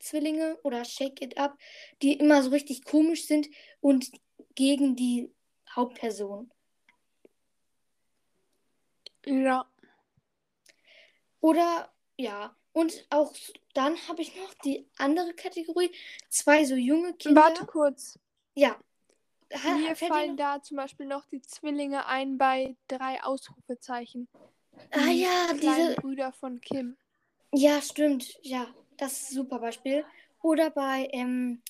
Zwillinge 0.01 0.59
oder 0.63 0.85
Shake 0.85 1.23
It 1.23 1.39
Up, 1.39 1.57
die 2.03 2.15
immer 2.15 2.43
so 2.43 2.51
richtig 2.51 2.85
komisch 2.85 3.27
sind 3.27 3.49
und 3.81 4.11
gegen 4.55 4.97
die 4.97 5.31
Hauptperson. 5.75 6.51
Ja. 9.29 9.67
Oder 11.41 11.93
ja, 12.17 12.57
und 12.73 13.07
auch 13.11 13.33
dann 13.75 13.97
habe 14.09 14.23
ich 14.23 14.35
noch 14.37 14.55
die 14.65 14.89
andere 14.99 15.35
Kategorie, 15.35 15.91
zwei 16.29 16.65
so 16.65 16.75
junge 16.75 17.15
Kinder. 17.15 17.43
Warte 17.43 17.67
kurz. 17.67 18.19
Ja. 18.55 18.77
Ha, 19.53 19.75
Mir 19.77 19.97
fallen 19.97 20.37
da 20.37 20.63
zum 20.63 20.77
Beispiel 20.77 21.07
noch 21.07 21.25
die 21.27 21.41
Zwillinge 21.41 22.07
ein 22.07 22.37
bei 22.37 22.77
drei 22.87 23.23
Ausrufezeichen. 23.23 24.29
Ah 24.91 25.11
ja, 25.11 25.53
diese 25.55 25.95
Brüder 25.95 26.33
von 26.33 26.61
Kim. 26.61 26.97
Ja, 27.53 27.81
stimmt. 27.81 28.37
Ja, 28.43 28.67
das 28.97 29.23
ist 29.23 29.31
ein 29.31 29.35
super 29.37 29.59
Beispiel. 29.59 30.05
Oder 30.43 30.71
bei, 30.71 31.09
ähm, 31.13 31.63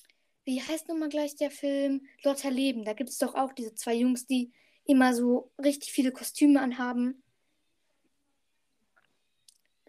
wie 0.43 0.61
heißt 0.61 0.89
nochmal 0.89 1.09
gleich 1.09 1.35
der 1.35 1.51
Film? 1.51 2.07
Lotter 2.23 2.51
Leben. 2.51 2.83
Da 2.83 2.93
gibt 2.93 3.09
es 3.09 3.17
doch 3.17 3.35
auch 3.35 3.53
diese 3.53 3.73
zwei 3.75 3.95
Jungs, 3.95 4.27
die 4.27 4.51
immer 4.85 5.13
so 5.13 5.51
richtig 5.57 5.91
viele 5.91 6.11
Kostüme 6.11 6.59
anhaben. 6.59 7.23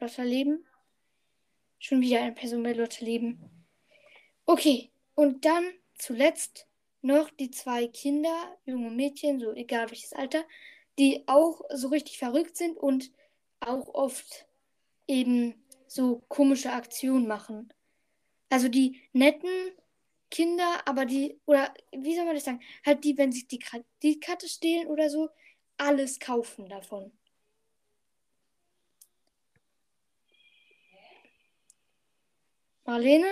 Lotter 0.00 0.24
Leben. 0.24 0.66
Schon 1.78 2.00
wieder 2.00 2.22
eine 2.22 2.32
Person 2.32 2.62
bei 2.62 2.72
Lotter 2.72 3.04
Leben. 3.04 3.66
Okay, 4.46 4.90
und 5.14 5.44
dann 5.44 5.64
zuletzt 5.94 6.66
noch 7.02 7.30
die 7.30 7.50
zwei 7.50 7.86
Kinder, 7.88 8.58
junge 8.64 8.90
Mädchen, 8.90 9.40
so 9.40 9.52
egal 9.52 9.90
welches 9.90 10.12
Alter, 10.12 10.44
die 10.98 11.24
auch 11.26 11.62
so 11.72 11.88
richtig 11.88 12.18
verrückt 12.18 12.56
sind 12.56 12.76
und 12.76 13.10
auch 13.60 13.94
oft 13.94 14.46
eben 15.06 15.54
so 15.86 16.22
komische 16.28 16.72
Aktionen 16.72 17.26
machen. 17.26 17.72
Also 18.48 18.68
die 18.68 19.02
netten 19.12 19.50
Kinder, 20.30 20.82
aber 20.86 21.04
die, 21.04 21.38
oder 21.46 21.74
wie 21.92 22.14
soll 22.14 22.24
man 22.24 22.34
das 22.34 22.44
sagen? 22.44 22.60
Halt 22.84 23.04
die, 23.04 23.18
wenn 23.18 23.32
sie 23.32 23.46
die 23.46 23.58
Kreditkarte 23.58 24.48
stehlen 24.48 24.88
oder 24.88 25.10
so, 25.10 25.28
alles 25.76 26.18
kaufen 26.18 26.68
davon. 26.68 27.12
Marlene? 32.90 33.30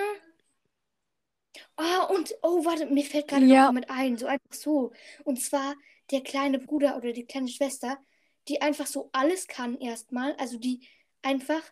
Ah, 1.75 2.05
und, 2.05 2.33
oh, 2.43 2.65
warte, 2.65 2.87
mir 2.87 3.05
fällt 3.05 3.27
gerade 3.27 3.45
ja. 3.47 3.67
noch 3.67 3.73
mit 3.73 3.91
ein, 3.91 4.17
so 4.17 4.27
einfach 4.27 4.53
so. 4.53 4.93
Und 5.25 5.41
zwar 5.43 5.75
der 6.13 6.21
kleine 6.21 6.61
Bruder 6.61 6.97
oder 6.97 7.13
die 7.13 7.25
kleine 7.25 7.49
Schwester, 7.49 7.99
die 8.47 8.63
einfach 8.63 8.87
so 8.87 9.11
alles 9.13 9.49
kann 9.49 9.77
erstmal, 9.81 10.37
also 10.37 10.59
die 10.59 10.87
einfach 11.23 11.63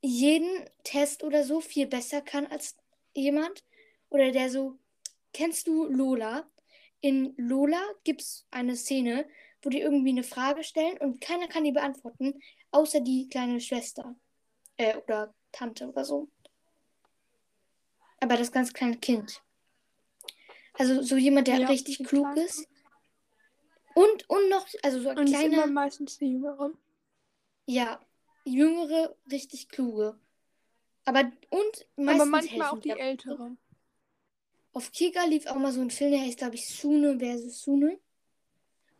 jeden 0.00 0.48
Test 0.84 1.22
oder 1.22 1.44
so 1.44 1.60
viel 1.60 1.86
besser 1.86 2.22
kann 2.22 2.46
als 2.46 2.76
jemand. 3.12 3.62
Oder 4.08 4.32
der 4.32 4.48
so, 4.48 4.78
kennst 5.34 5.66
du 5.66 5.84
Lola? 5.84 6.48
In 7.02 7.34
Lola 7.36 7.82
gibt 8.04 8.22
es 8.22 8.46
eine 8.50 8.74
Szene, 8.74 9.28
wo 9.60 9.68
die 9.68 9.82
irgendwie 9.82 10.10
eine 10.10 10.24
Frage 10.24 10.64
stellen 10.64 10.96
und 10.96 11.20
keiner 11.20 11.46
kann 11.46 11.64
die 11.64 11.72
beantworten, 11.72 12.40
außer 12.70 13.00
die 13.00 13.28
kleine 13.28 13.60
Schwester. 13.60 14.16
Äh, 14.78 14.96
oder 14.96 15.34
Tante 15.52 15.88
oder 15.88 16.06
so. 16.06 16.30
Aber 18.20 18.36
das 18.36 18.52
ganz 18.52 18.72
kleine 18.72 18.96
Kind. 18.96 19.42
Also 20.74 21.02
so 21.02 21.16
jemand, 21.16 21.48
der 21.48 21.58
ja, 21.58 21.68
richtig 21.68 22.04
klug 22.04 22.36
ist. 22.36 22.68
Und, 23.94 24.28
und 24.28 24.48
noch, 24.48 24.66
also 24.82 25.00
so 25.00 25.08
ein 25.08 25.18
und 25.18 25.26
kleiner. 25.26 25.58
Ist 25.58 25.64
immer 25.64 25.66
meistens 25.66 26.18
die 26.18 26.32
Jüngere. 26.32 26.72
Ja, 27.66 28.00
Jüngere, 28.44 29.16
richtig 29.30 29.68
kluge. 29.68 30.18
Aber 31.04 31.20
und 31.50 31.86
meistens 31.96 32.20
Aber 32.20 32.30
manchmal 32.30 32.70
auch 32.70 32.78
die 32.78 32.90
Ältere. 32.90 33.56
Auf 34.72 34.92
Kika 34.92 35.24
lief 35.24 35.46
auch 35.46 35.56
mal 35.56 35.72
so 35.72 35.80
ein 35.80 35.90
Film, 35.90 36.12
der 36.12 36.20
heißt, 36.20 36.38
glaube 36.38 36.54
ich, 36.54 36.68
Sune 36.68 37.18
versus 37.18 37.62
Sune. 37.62 37.98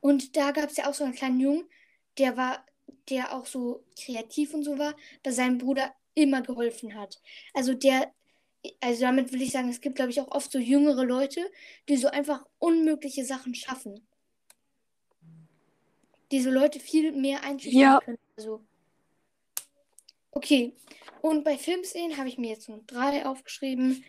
Und 0.00 0.36
da 0.36 0.50
gab 0.50 0.70
es 0.70 0.76
ja 0.76 0.88
auch 0.88 0.94
so 0.94 1.04
einen 1.04 1.14
kleinen 1.14 1.40
Jungen, 1.40 1.68
der 2.18 2.36
war, 2.36 2.64
der 3.08 3.34
auch 3.34 3.46
so 3.46 3.84
kreativ 3.96 4.54
und 4.54 4.64
so 4.64 4.78
war, 4.78 4.96
der 5.24 5.32
seinem 5.32 5.58
Bruder 5.58 5.94
immer 6.14 6.42
geholfen 6.42 6.94
hat. 6.94 7.20
Also 7.54 7.74
der, 7.74 8.12
also 8.80 9.00
damit 9.02 9.32
will 9.32 9.42
ich 9.42 9.52
sagen, 9.52 9.68
es 9.68 9.80
gibt, 9.80 9.96
glaube 9.96 10.10
ich, 10.10 10.20
auch 10.20 10.30
oft 10.30 10.50
so 10.50 10.58
jüngere 10.58 11.04
Leute, 11.04 11.40
die 11.88 11.96
so 11.96 12.08
einfach 12.08 12.44
unmögliche 12.58 13.24
Sachen 13.24 13.54
schaffen. 13.54 14.06
Diese 16.30 16.50
Leute 16.50 16.80
viel 16.80 17.12
mehr 17.12 17.42
einschätzen 17.42 17.78
ja. 17.78 18.00
können. 18.00 18.18
Also 18.36 18.62
Okay, 20.30 20.72
und 21.20 21.42
bei 21.42 21.58
Filmszenen 21.58 22.16
habe 22.16 22.28
ich 22.28 22.38
mir 22.38 22.50
jetzt 22.50 22.68
nur 22.68 22.82
drei 22.86 23.26
aufgeschrieben. 23.26 24.04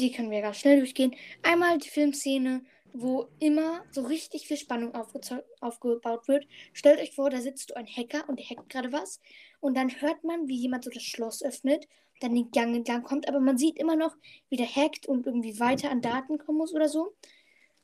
Die 0.00 0.12
können 0.12 0.30
wir 0.30 0.40
ganz 0.40 0.58
schnell 0.58 0.78
durchgehen. 0.78 1.14
Einmal 1.42 1.78
die 1.78 1.90
Filmszene, 1.90 2.64
wo 2.94 3.28
immer 3.38 3.84
so 3.90 4.02
richtig 4.02 4.46
viel 4.46 4.56
Spannung 4.56 4.94
aufgebaut 4.94 6.28
wird. 6.28 6.46
Stellt 6.72 7.00
euch 7.00 7.14
vor, 7.14 7.28
da 7.28 7.40
sitzt 7.40 7.68
du 7.70 7.76
ein 7.76 7.86
Hacker 7.86 8.28
und 8.28 8.38
der 8.38 8.48
hackt 8.48 8.70
gerade 8.70 8.92
was. 8.92 9.20
Und 9.60 9.76
dann 9.76 10.00
hört 10.00 10.24
man, 10.24 10.48
wie 10.48 10.56
jemand 10.56 10.84
so 10.84 10.90
das 10.90 11.02
Schloss 11.02 11.42
öffnet, 11.42 11.86
dann 12.20 12.34
den 12.34 12.50
Gang 12.50 12.74
entlang 12.74 13.02
kommt, 13.02 13.28
aber 13.28 13.40
man 13.40 13.58
sieht 13.58 13.78
immer 13.78 13.96
noch, 13.96 14.16
wie 14.48 14.56
der 14.56 14.66
hackt 14.66 15.06
und 15.06 15.26
irgendwie 15.26 15.58
weiter 15.60 15.90
an 15.90 16.00
Daten 16.00 16.38
kommen 16.38 16.58
muss 16.58 16.74
oder 16.74 16.88
so. 16.88 17.14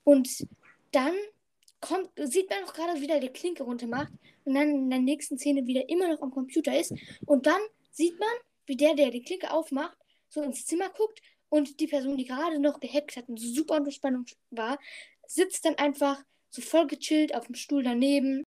Und 0.04 0.46
dann 0.92 1.14
kommt, 1.80 2.10
sieht 2.16 2.50
man 2.50 2.64
auch 2.64 2.72
gerade, 2.72 3.00
wie 3.00 3.06
der 3.06 3.20
die 3.20 3.28
Klinke 3.28 3.62
runter 3.62 3.86
macht 3.86 4.12
und 4.44 4.54
dann 4.54 4.68
in 4.70 4.90
der 4.90 5.00
nächsten 5.00 5.38
Szene 5.38 5.66
wieder 5.66 5.88
immer 5.88 6.08
noch 6.08 6.22
am 6.22 6.30
Computer 6.30 6.78
ist. 6.78 6.94
Und 7.26 7.46
dann 7.46 7.60
sieht 7.90 8.18
man, 8.18 8.28
wie 8.66 8.76
der, 8.76 8.94
der 8.94 9.10
die 9.10 9.22
Klinke 9.22 9.50
aufmacht, 9.50 9.96
so 10.28 10.42
ins 10.42 10.66
Zimmer 10.66 10.90
guckt 10.90 11.20
und 11.48 11.80
die 11.80 11.86
Person, 11.86 12.16
die 12.16 12.24
gerade 12.24 12.58
noch 12.58 12.80
gehackt 12.80 13.16
hat 13.16 13.28
und 13.28 13.38
so 13.38 13.52
super 13.52 13.76
unter 13.76 13.90
Spannung 13.90 14.24
war, 14.50 14.78
sitzt 15.26 15.64
dann 15.64 15.76
einfach 15.76 16.22
so 16.50 16.62
voll 16.62 16.86
gechillt 16.86 17.34
auf 17.34 17.46
dem 17.46 17.54
Stuhl 17.54 17.82
daneben. 17.82 18.44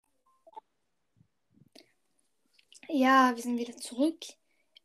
Ja, 2.89 3.35
wir 3.35 3.43
sind 3.43 3.57
wieder 3.57 3.75
zurück. 3.77 4.17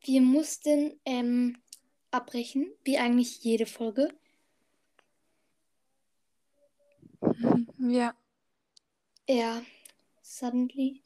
Wir 0.04 0.20
mussten 0.20 0.98
ähm, 1.04 1.62
abbrechen, 2.10 2.72
wie 2.84 2.98
eigentlich 2.98 3.44
jede 3.44 3.66
Folge. 3.66 4.08
Ja. 7.78 8.14
Ja, 9.28 9.62
suddenly. 10.22 11.02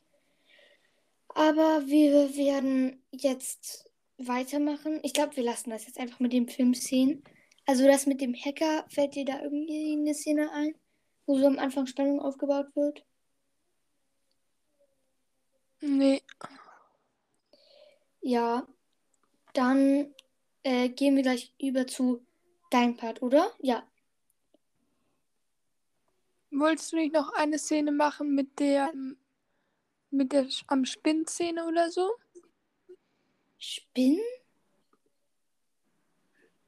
Aber 1.28 1.86
wir 1.86 2.34
werden 2.36 3.02
jetzt 3.12 3.90
weitermachen. 4.16 5.00
Ich 5.02 5.12
glaube, 5.12 5.36
wir 5.36 5.44
lassen 5.44 5.70
das 5.70 5.86
jetzt 5.86 5.98
einfach 5.98 6.20
mit 6.20 6.32
dem 6.32 6.48
Film 6.48 6.72
sehen. 6.72 7.22
Also 7.66 7.86
das 7.86 8.06
mit 8.06 8.20
dem 8.22 8.34
Hacker, 8.34 8.86
fällt 8.88 9.14
dir 9.14 9.26
da 9.26 9.42
irgendwie 9.42 9.92
eine 9.92 10.14
Szene 10.14 10.50
ein, 10.52 10.74
wo 11.26 11.38
so 11.38 11.46
am 11.46 11.58
Anfang 11.58 11.86
Spannung 11.86 12.20
aufgebaut 12.20 12.74
wird? 12.74 13.04
Nee. 15.80 16.22
Ja, 18.20 18.66
dann 19.56 20.14
äh, 20.62 20.88
gehen 20.88 21.16
wir 21.16 21.22
gleich 21.22 21.54
über 21.60 21.86
zu 21.86 22.24
deinem 22.70 22.96
Part, 22.96 23.22
oder? 23.22 23.52
Ja. 23.60 23.86
Wolltest 26.50 26.92
du 26.92 26.96
nicht 26.96 27.12
noch 27.12 27.32
eine 27.34 27.58
Szene 27.58 27.92
machen 27.92 28.34
mit 28.34 28.58
der 28.58 28.92
mit 30.10 30.32
der 30.32 30.48
am 30.68 30.84
Spinnszene 30.84 31.66
oder 31.66 31.90
so? 31.90 32.10
Spinn? 33.58 34.20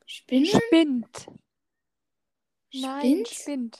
Spinnen? 0.04 0.46
Spinnt. 0.46 1.26
Nein, 2.72 3.24
spinnt. 3.26 3.78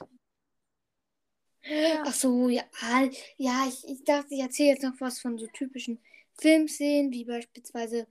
Ja. 1.63 2.05
Ach 2.07 2.15
so, 2.15 2.49
ja. 2.49 2.63
ah, 2.81 3.09
Ja, 3.37 3.67
ich, 3.69 3.87
ich 3.89 4.05
dachte, 4.05 4.35
ich 4.35 4.41
erzähle 4.41 4.71
jetzt 4.71 4.83
noch 4.83 4.99
was 5.01 5.21
von 5.21 5.39
so 5.39 5.47
typischen 5.49 6.01
Filmszenen, 6.39 7.13
wie 7.13 7.25
beispielsweise 7.25 8.07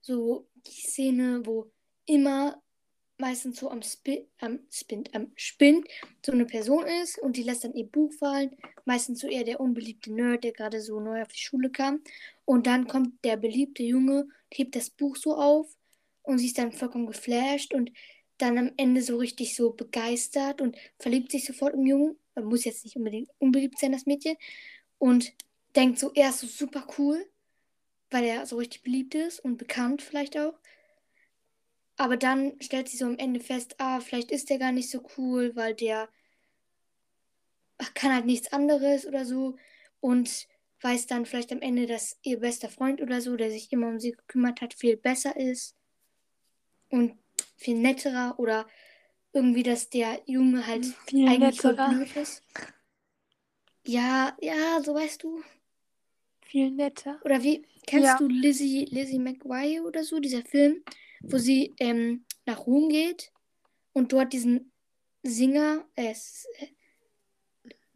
so 0.00 0.48
die 0.66 0.80
Szene, 0.80 1.44
wo 1.44 1.70
immer 2.06 2.60
meistens 3.20 3.60
so 3.60 3.70
am, 3.70 3.82
Spi 3.82 4.26
am, 4.38 4.60
Spin 4.70 5.04
am 5.12 5.30
Spind 5.36 5.86
so 6.24 6.32
eine 6.32 6.46
Person 6.46 6.86
ist 7.02 7.18
und 7.18 7.36
die 7.36 7.42
lässt 7.42 7.64
dann 7.64 7.74
ihr 7.74 7.86
Buch 7.86 8.12
fallen. 8.14 8.56
Meistens 8.84 9.20
so 9.20 9.28
eher 9.28 9.44
der 9.44 9.60
unbeliebte 9.60 10.12
Nerd, 10.12 10.42
der 10.42 10.52
gerade 10.52 10.80
so 10.80 10.98
neu 11.00 11.22
auf 11.22 11.28
die 11.28 11.38
Schule 11.38 11.70
kam. 11.70 12.00
Und 12.44 12.66
dann 12.66 12.88
kommt 12.88 13.24
der 13.24 13.36
beliebte 13.36 13.82
Junge, 13.82 14.26
hebt 14.52 14.74
das 14.74 14.90
Buch 14.90 15.16
so 15.16 15.36
auf 15.36 15.76
und 16.22 16.38
sie 16.38 16.46
ist 16.46 16.58
dann 16.58 16.72
vollkommen 16.72 17.06
geflasht 17.06 17.74
und 17.74 17.92
dann 18.38 18.58
am 18.58 18.72
Ende 18.76 19.02
so 19.02 19.18
richtig 19.18 19.54
so 19.54 19.70
begeistert 19.70 20.60
und 20.60 20.76
verliebt 20.98 21.30
sich 21.30 21.44
sofort 21.44 21.74
im 21.74 21.86
Jungen. 21.86 22.16
Er 22.34 22.42
muss 22.42 22.64
jetzt 22.64 22.84
nicht 22.84 22.96
unbedingt 22.96 23.28
unbeliebt 23.38 23.78
sein, 23.78 23.92
das 23.92 24.06
Mädchen. 24.06 24.36
Und 24.98 25.32
denkt 25.76 25.98
so, 25.98 26.10
er 26.14 26.30
ist 26.30 26.40
so 26.40 26.46
super 26.46 26.86
cool, 26.98 27.24
weil 28.10 28.24
er 28.24 28.46
so 28.46 28.56
richtig 28.56 28.82
beliebt 28.82 29.14
ist 29.14 29.40
und 29.40 29.56
bekannt 29.56 30.02
vielleicht 30.02 30.36
auch. 30.38 30.54
Aber 31.96 32.16
dann 32.16 32.60
stellt 32.60 32.88
sie 32.88 32.96
so 32.96 33.04
am 33.04 33.18
Ende 33.18 33.40
fest, 33.40 33.74
ah, 33.78 34.00
vielleicht 34.00 34.30
ist 34.30 34.50
der 34.50 34.58
gar 34.58 34.72
nicht 34.72 34.90
so 34.90 35.02
cool, 35.18 35.54
weil 35.54 35.74
der 35.74 36.08
kann 37.94 38.12
halt 38.14 38.26
nichts 38.26 38.52
anderes 38.52 39.06
oder 39.06 39.24
so. 39.24 39.56
Und 40.00 40.48
weiß 40.82 41.06
dann 41.06 41.26
vielleicht 41.26 41.52
am 41.52 41.60
Ende, 41.60 41.86
dass 41.86 42.18
ihr 42.22 42.40
bester 42.40 42.68
Freund 42.68 43.02
oder 43.02 43.20
so, 43.20 43.36
der 43.36 43.50
sich 43.50 43.70
immer 43.70 43.88
um 43.88 44.00
sie 44.00 44.12
gekümmert 44.12 44.60
hat, 44.60 44.74
viel 44.74 44.96
besser 44.96 45.36
ist 45.36 45.76
und 46.88 47.18
viel 47.56 47.76
netterer 47.76 48.38
oder 48.38 48.66
irgendwie, 49.32 49.62
dass 49.62 49.90
der 49.90 50.20
Junge 50.26 50.66
halt 50.66 50.86
Viel 51.06 51.28
eigentlich 51.28 51.62
netterer. 51.62 51.90
blöd 51.90 52.16
ist. 52.16 52.42
Ja, 53.86 54.36
ja, 54.40 54.80
so 54.82 54.94
weißt 54.94 55.22
du. 55.22 55.42
Viel 56.50 56.70
netter. 56.72 57.20
Oder 57.24 57.42
wie, 57.42 57.62
kennst 57.86 58.06
Ja. 58.06 58.18
du 58.18 58.26
Lizzie, 58.26 58.84
Lizzie 58.90 59.18
McGuire 59.20 59.82
oder 59.84 60.02
so, 60.02 60.18
dieser 60.18 60.42
Film, 60.42 60.82
wo 61.22 61.38
sie 61.38 61.72
ähm, 61.78 62.24
nach 62.44 62.66
Rom 62.66 62.88
geht 62.88 63.32
und 63.92 64.12
dort 64.12 64.32
diesen 64.32 64.72
Singer, 65.22 65.86
äh, 65.94 66.10
s- 66.10 66.46
äh, 66.58 66.66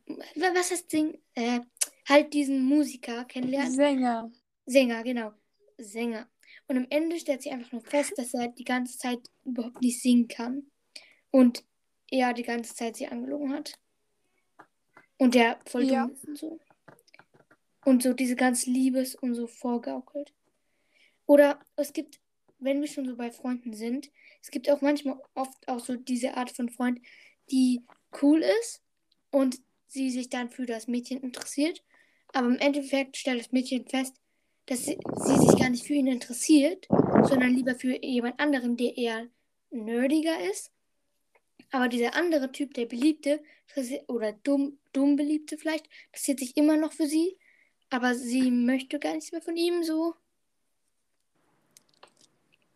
wa- 0.07 0.55
was 0.55 0.71
heißt 0.71 0.91
Sing, 0.91 1.19
äh, 1.35 1.61
halt 2.09 2.33
diesen 2.33 2.65
Musiker 2.65 3.25
kennenlernt. 3.25 3.73
Sänger. 3.75 4.31
Sänger, 4.67 5.03
genau. 5.03 5.33
Sänger. 5.79 6.29
Und 6.69 6.77
am 6.77 6.87
Ende 6.91 7.19
stellt 7.19 7.43
sie 7.43 7.51
einfach 7.51 7.73
nur 7.73 7.83
fest, 7.83 8.13
dass 8.17 8.35
er 8.35 8.49
die 8.49 8.65
ganze 8.65 8.97
Zeit 8.99 9.19
überhaupt 9.45 9.81
nicht 9.81 10.01
singen 10.01 10.29
kann. 10.29 10.71
Und 11.31 11.65
er 12.11 12.33
die 12.33 12.43
ganze 12.45 12.75
Zeit 12.75 12.97
sie 12.97 13.09
angelogen 13.09 13.53
hat. 13.53 13.79
Und 15.19 15.35
der 15.35 15.59
voll 15.67 15.85
Ja. 15.85 16.07
dumm 16.07 16.15
ist 16.15 16.29
und 16.29 16.39
so. 16.39 16.61
Und 17.85 18.03
so 18.03 18.13
diese 18.13 18.37
ganze 18.37 18.71
Liebes 18.71 19.15
und 19.15 19.35
so 19.35 19.47
vorgaukelt. 19.47 20.33
Oder 21.27 21.59
es 21.77 21.93
gibt, 21.93 22.21
wenn 22.59 22.81
wir 22.81 22.89
schon 22.89 23.07
so 23.07 23.17
bei 23.17 23.31
Freunden 23.31 23.75
sind, 23.75 24.11
es 24.43 24.51
gibt 24.51 24.71
auch 24.71 24.81
manchmal 24.81 25.21
oft 25.35 25.69
auch 25.69 25.81
so 25.81 25.97
diese 25.97 26.37
Art 26.37 26.51
von 26.51 26.69
Freund, 26.69 27.01
die 27.51 27.83
cool 28.23 28.43
ist 28.61 28.83
und 29.31 29.59
sie 29.87 30.11
sich 30.11 30.29
dann 30.29 30.51
für 30.51 30.67
das 30.67 30.87
Mädchen 30.87 31.21
interessiert. 31.21 31.83
Aber 32.33 32.49
im 32.49 32.59
Endeffekt 32.59 33.17
stellt 33.17 33.41
das 33.41 33.53
Mädchen 33.53 33.87
fest, 33.87 34.15
dass 34.67 34.85
sie, 34.85 34.99
sie 35.17 35.37
sich 35.37 35.59
gar 35.59 35.69
nicht 35.71 35.87
für 35.87 35.95
ihn 35.95 36.07
interessiert, 36.07 36.87
sondern 37.23 37.55
lieber 37.55 37.75
für 37.75 38.03
jemand 38.05 38.41
anderen, 38.41 38.77
der 38.77 38.97
eher 38.97 39.29
nerdiger 39.71 40.51
ist. 40.51 40.71
Aber 41.71 41.89
dieser 41.89 42.15
andere 42.15 42.53
Typ, 42.53 42.75
der 42.75 42.87
Beliebte, 42.87 43.43
oder 44.07 44.33
dumm, 44.33 44.79
dumm 44.93 45.17
Beliebte 45.17 45.59
vielleicht, 45.59 45.89
interessiert 46.07 46.39
sich 46.39 46.57
immer 46.57 46.77
noch 46.77 46.93
für 46.93 47.07
sie, 47.07 47.37
aber 47.91 48.15
sie 48.15 48.51
möchte 48.51 48.99
gar 48.99 49.15
nichts 49.15 49.33
mehr 49.33 49.43
von 49.43 49.57
ihm 49.57 49.83
so. 49.85 50.15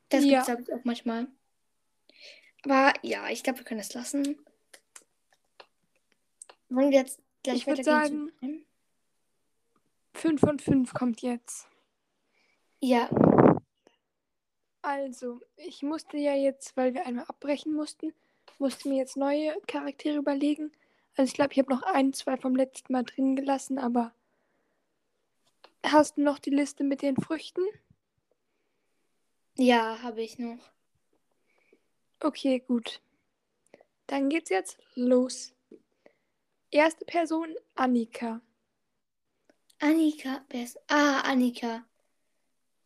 Das 0.09 0.25
Ja. 0.25 0.31
gibt's, 0.43 0.47
glaube 0.47 0.63
ich, 0.63 0.73
auch 0.73 0.85
manchmal. 0.85 1.29
Aber 2.65 2.93
ja, 3.03 3.29
ich 3.29 3.43
glaube, 3.43 3.59
wir 3.61 3.65
können 3.65 3.81
das 3.81 3.95
lassen. 3.95 4.39
Wollen 6.71 6.91
wir 6.91 6.99
jetzt 6.99 7.21
gleich 7.43 7.57
Ich 7.59 7.67
weitergehen? 7.67 7.85
zu- 7.85 7.91
sagen- 8.47 8.65
5 10.15 10.41
von 10.41 10.59
5 10.59 10.93
kommt 10.95 11.23
jetzt. 11.23 11.69
Ja, 12.81 13.09
Also, 14.81 15.41
ich 15.57 15.83
musste 15.83 16.17
ja 16.17 16.35
jetzt, 16.35 16.77
weil 16.77 16.95
wir 16.95 17.05
einmal 17.05 17.25
abbrechen 17.27 17.75
mussten, 17.75 18.15
musste 18.59 18.89
mir 18.89 18.97
jetzt 18.97 19.17
neue 19.17 19.61
Charaktere 19.67 20.17
überlegen. 20.17 20.73
Also 21.17 21.29
ich 21.29 21.35
glaube, 21.35 21.53
ich 21.53 21.59
habe 21.59 21.71
noch 21.75 21.83
ein, 21.83 22.13
zwei 22.15 22.37
vom 22.37 22.55
letzten 22.57 22.93
Mal 22.93 23.03
drin 23.05 23.35
gelassen, 23.37 23.79
aber 23.79 24.15
hast 25.85 26.17
du 26.17 26.23
noch 26.23 26.39
die 26.39 26.51
Liste 26.51 26.85
mit 26.85 27.03
den 27.03 27.17
Früchten? 27.17 27.63
ja, 29.57 30.01
habe 30.03 30.23
ich 30.23 30.39
noch. 30.39 30.59
Okay, 32.21 32.61
gut. 32.61 33.01
Dann 34.07 34.29
geht's 34.29 34.51
jetzt 34.51 34.79
los. 34.95 35.53
Erste 36.71 37.05
Person, 37.05 37.55
Annika. 37.75 38.41
Annika, 39.81 40.45
wer 40.49 40.65
ist. 40.65 40.79
Ah, 40.89 41.21
Annika. 41.21 41.85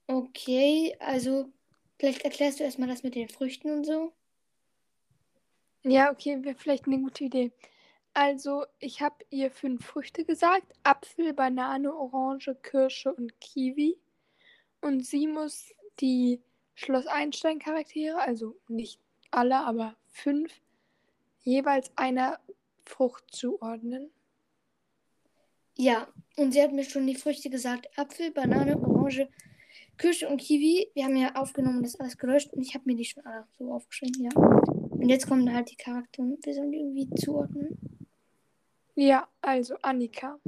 Okay, 0.07 0.97
also 0.99 1.51
vielleicht 1.99 2.23
erklärst 2.23 2.61
du 2.61 2.65
erstmal 2.65 2.89
das 2.89 3.03
mit 3.03 3.15
den 3.15 3.29
Früchten 3.29 3.71
und 3.71 3.85
so. 3.85 4.13
Ja, 5.85 6.11
okay, 6.13 6.43
wäre 6.43 6.57
vielleicht 6.57 6.87
eine 6.87 7.01
gute 7.01 7.25
Idee. 7.25 7.53
Also, 8.15 8.67
ich 8.79 9.01
habe 9.01 9.25
ihr 9.31 9.51
fünf 9.51 9.85
Früchte 9.87 10.25
gesagt: 10.25 10.73
Apfel, 10.83 11.33
Banane, 11.33 11.95
Orange, 11.95 12.55
Kirsche 12.63 13.13
und 13.13 13.41
Kiwi. 13.41 13.99
Und 14.81 15.07
sie 15.07 15.27
muss 15.27 15.73
die 16.01 16.41
Schloss 16.75 17.07
Einstein-Charaktere, 17.07 18.19
also 18.19 18.57
nicht 18.69 19.01
alle, 19.31 19.61
aber 19.61 19.97
fünf, 20.09 20.53
jeweils 21.43 21.91
einer 21.97 22.39
Frucht 22.85 23.25
zuordnen. 23.31 24.11
Ja, 25.77 26.09
und 26.37 26.53
sie 26.53 26.63
hat 26.63 26.73
mir 26.73 26.85
schon 26.85 27.07
die 27.07 27.15
Früchte 27.15 27.49
gesagt. 27.49 27.89
Apfel, 27.97 28.31
Banane, 28.31 28.79
Orange, 28.79 29.29
Kirsche 29.97 30.29
und 30.29 30.39
Kiwi. 30.39 30.91
Wir 30.95 31.05
haben 31.05 31.17
ja 31.17 31.35
aufgenommen 31.35 31.79
und 31.79 31.85
das 31.85 31.99
alles 31.99 32.19
gelöscht 32.19 32.53
und 32.53 32.61
ich 32.61 32.75
habe 32.75 32.85
mir 32.87 32.97
die 32.97 33.05
schon 33.05 33.25
alle 33.25 33.47
so 33.59 33.73
aufgeschrieben, 33.73 34.25
ja. 34.25 34.31
Und 34.35 35.09
jetzt 35.09 35.27
kommen 35.29 35.53
halt 35.53 35.71
die 35.71 35.77
Charaktere. 35.77 36.37
Wir 36.43 36.55
sollen 36.55 36.73
die 36.73 36.79
irgendwie 36.79 37.09
zuordnen. 37.15 37.79
Ja, 38.95 39.29
also 39.41 39.77
Annika. 39.83 40.39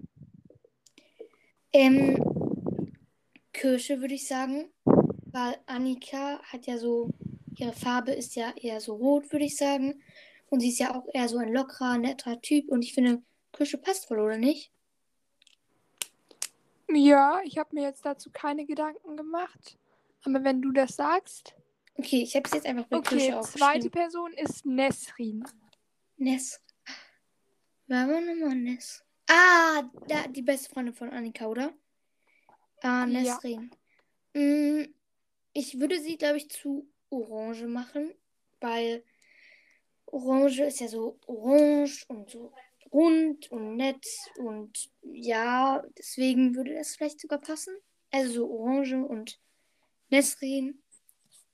Ähm, 1.73 2.23
Kirsche 3.53 4.01
würde 4.01 4.15
ich 4.15 4.29
sagen, 4.29 4.71
weil 5.33 5.57
Annika 5.67 6.41
hat 6.43 6.67
ja 6.67 6.79
so, 6.79 7.11
ihre 7.57 7.73
Farbe 7.73 8.13
ist 8.13 8.37
ja 8.37 8.53
eher 8.57 8.81
so 8.81 8.95
rot, 8.95 9.33
würde 9.33 9.47
ich 9.47 9.57
sagen. 9.57 10.03
Und 10.51 10.61
sie 10.61 10.69
ist 10.69 10.79
ja 10.79 10.95
auch 10.95 11.07
eher 11.13 11.29
so 11.29 11.39
ein 11.39 11.53
lockerer, 11.53 11.99
netter 11.99 12.41
Typ. 12.41 12.69
Und 12.69 12.83
ich 12.83 12.95
finde, 12.95 13.23
Kirsche 13.53 13.79
passt 13.79 14.07
voll, 14.07 14.21
oder 14.21 14.37
nicht? 14.39 14.71
Ja, 16.89 17.41
ich 17.45 17.59
habe 17.59 17.71
mir 17.75 17.83
jetzt 17.83 18.05
dazu 18.05 18.31
keine 18.31 18.67
Gedanken 18.67 19.17
gemacht. 19.17 19.79
Aber 20.25 20.45
wenn 20.45 20.63
du 20.63 20.71
das 20.71 20.97
sagst. 20.97 21.55
Okay, 21.97 22.23
ich 22.23 22.37
habe 22.37 22.47
es 22.47 22.55
jetzt 22.55 22.67
einfach 22.67 22.87
bei 22.87 22.99
Okay, 22.99 23.17
Kirsche 23.17 23.41
zweite 23.41 23.41
aufgeschrieben. 23.41 23.91
Person 23.91 24.33
ist 24.35 24.67
Nesrin. 24.67 25.45
Ness. 26.17 26.61
Wer 27.87 28.09
war 28.09 28.21
nochmal 28.21 28.55
Ness? 28.57 29.05
Ah, 29.29 29.83
da, 30.09 30.27
die 30.29 30.43
beste 30.43 30.71
Freundin 30.71 30.95
von 30.95 31.11
Annika, 31.11 31.47
oder? 31.47 31.73
Ah, 32.83 33.07
Ja. 33.07 33.35
Nesrin. 33.37 33.71
Mm, 34.35 34.85
ich 35.53 35.79
würde 35.79 36.01
sie, 36.01 36.17
glaube 36.19 36.39
ich, 36.39 36.51
zu 36.51 36.89
Orange 37.11 37.67
machen, 37.67 38.13
weil 38.61 39.05
Orange 40.07 40.61
ist 40.65 40.81
ja 40.81 40.89
so 40.89 41.19
orange 41.27 42.05
und 42.09 42.31
so 42.31 42.53
rund 42.93 43.51
und 43.51 43.77
nett 43.77 44.07
und 44.39 44.91
ja, 45.03 45.83
deswegen 45.99 46.55
würde 46.55 46.75
das 46.75 46.97
vielleicht 46.97 47.21
sogar 47.21 47.41
passen. 47.41 47.75
Also 48.11 48.33
so 48.33 48.51
Orange 48.51 48.95
und 49.05 49.41
Nesrin. 50.11 50.83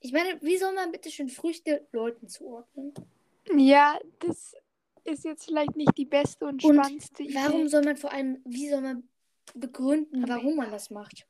Ich 0.01 0.13
meine, 0.13 0.41
wie 0.43 0.57
soll 0.57 0.75
man 0.75 0.93
bitte 0.93 1.11
schön 1.11 1.29
Früchte 1.29 1.87
Leuten 1.93 2.29
zuordnen? 2.29 2.93
Ja, 3.57 3.99
das 4.21 4.55
ist 5.05 5.25
jetzt 5.25 5.45
vielleicht 5.45 5.77
nicht 5.77 5.97
die 5.97 6.05
beste 6.05 6.47
und 6.47 6.63
Und 6.65 6.75
spannendste 6.77 7.23
Idee. 7.23 7.35
Warum 7.35 7.69
soll 7.69 7.83
man 7.83 7.97
vor 7.97 8.13
allem, 8.13 8.41
wie 8.45 8.69
soll 8.69 8.81
man 8.81 9.09
begründen, 9.55 10.25
Aber 10.25 10.35
warum 10.37 10.57
man 10.57 10.71
das 10.71 10.91
macht? 10.91 11.27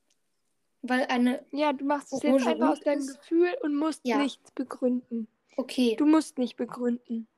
Weil 0.83 1.05
eine, 1.07 1.45
Ja, 1.53 1.73
du 1.73 1.85
machst 1.85 2.13
es 2.13 2.23
jetzt 2.23 2.47
einfach 2.47 2.71
aus 2.71 2.81
deinem 2.81 3.01
ist? 3.01 3.19
Gefühl 3.21 3.55
und 3.63 3.75
musst 3.77 4.01
Ja. 4.07 4.19
nichts 4.19 4.51
begründen. 4.53 5.29
okay, 5.57 5.95
Du 5.97 6.07
musst 6.07 6.39
nicht 6.39 6.57
begründen. 6.57 7.29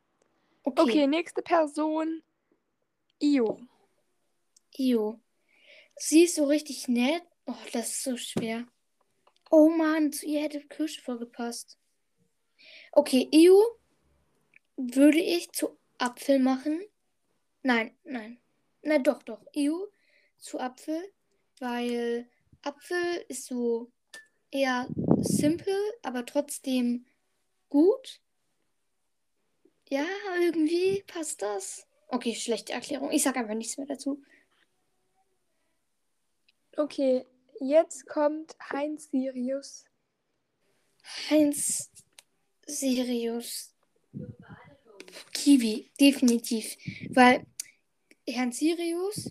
okay, 0.64 0.82
Okay, 0.82 1.06
nächste 1.06 1.42
Person. 1.42 2.22
Io. 3.20 3.60
Io. 4.78 5.20
Sie 5.96 6.24
ist 6.24 6.36
so 6.36 6.44
richtig 6.44 6.88
nett. 6.88 7.22
Oh, 7.46 7.54
das 7.72 7.90
ist 7.90 8.02
so 8.04 8.16
schwer. 8.16 8.66
Oh 9.50 9.68
Mann, 9.68 10.12
zu 10.12 10.24
ihr 10.26 10.40
hätte 10.40 10.60
Kirsche 10.60 11.02
vorgepasst. 11.02 11.78
Okay, 12.92 13.28
Io 13.32 13.60
würde 14.76 15.18
ich 15.18 15.50
zu 15.52 15.76
Apfel 16.02 16.40
machen. 16.40 16.82
Nein, 17.62 17.96
nein. 18.02 18.38
Na 18.82 18.98
doch, 18.98 19.22
doch. 19.22 19.46
Io 19.54 19.88
zu 20.36 20.58
Apfel, 20.58 21.00
weil 21.60 22.28
Apfel 22.62 23.24
ist 23.28 23.46
so 23.46 23.92
eher 24.50 24.88
simpel, 25.20 25.76
aber 26.02 26.26
trotzdem 26.26 27.06
gut. 27.68 28.20
Ja, 29.88 30.04
irgendwie 30.40 31.04
passt 31.06 31.40
das. 31.40 31.86
Okay, 32.08 32.34
schlechte 32.34 32.72
Erklärung. 32.72 33.12
Ich 33.12 33.22
sag 33.22 33.36
einfach 33.36 33.54
nichts 33.54 33.78
mehr 33.78 33.86
dazu. 33.86 34.20
Okay, 36.76 37.26
jetzt 37.60 38.06
kommt 38.06 38.56
Heinz 38.72 39.08
Sirius. 39.10 39.84
Heinz 41.30 41.92
Sirius. 42.66 43.72
Kiwi, 45.32 45.90
definitiv. 46.00 46.76
Weil 47.10 47.46
Herrn 48.26 48.52
Sirius, 48.52 49.30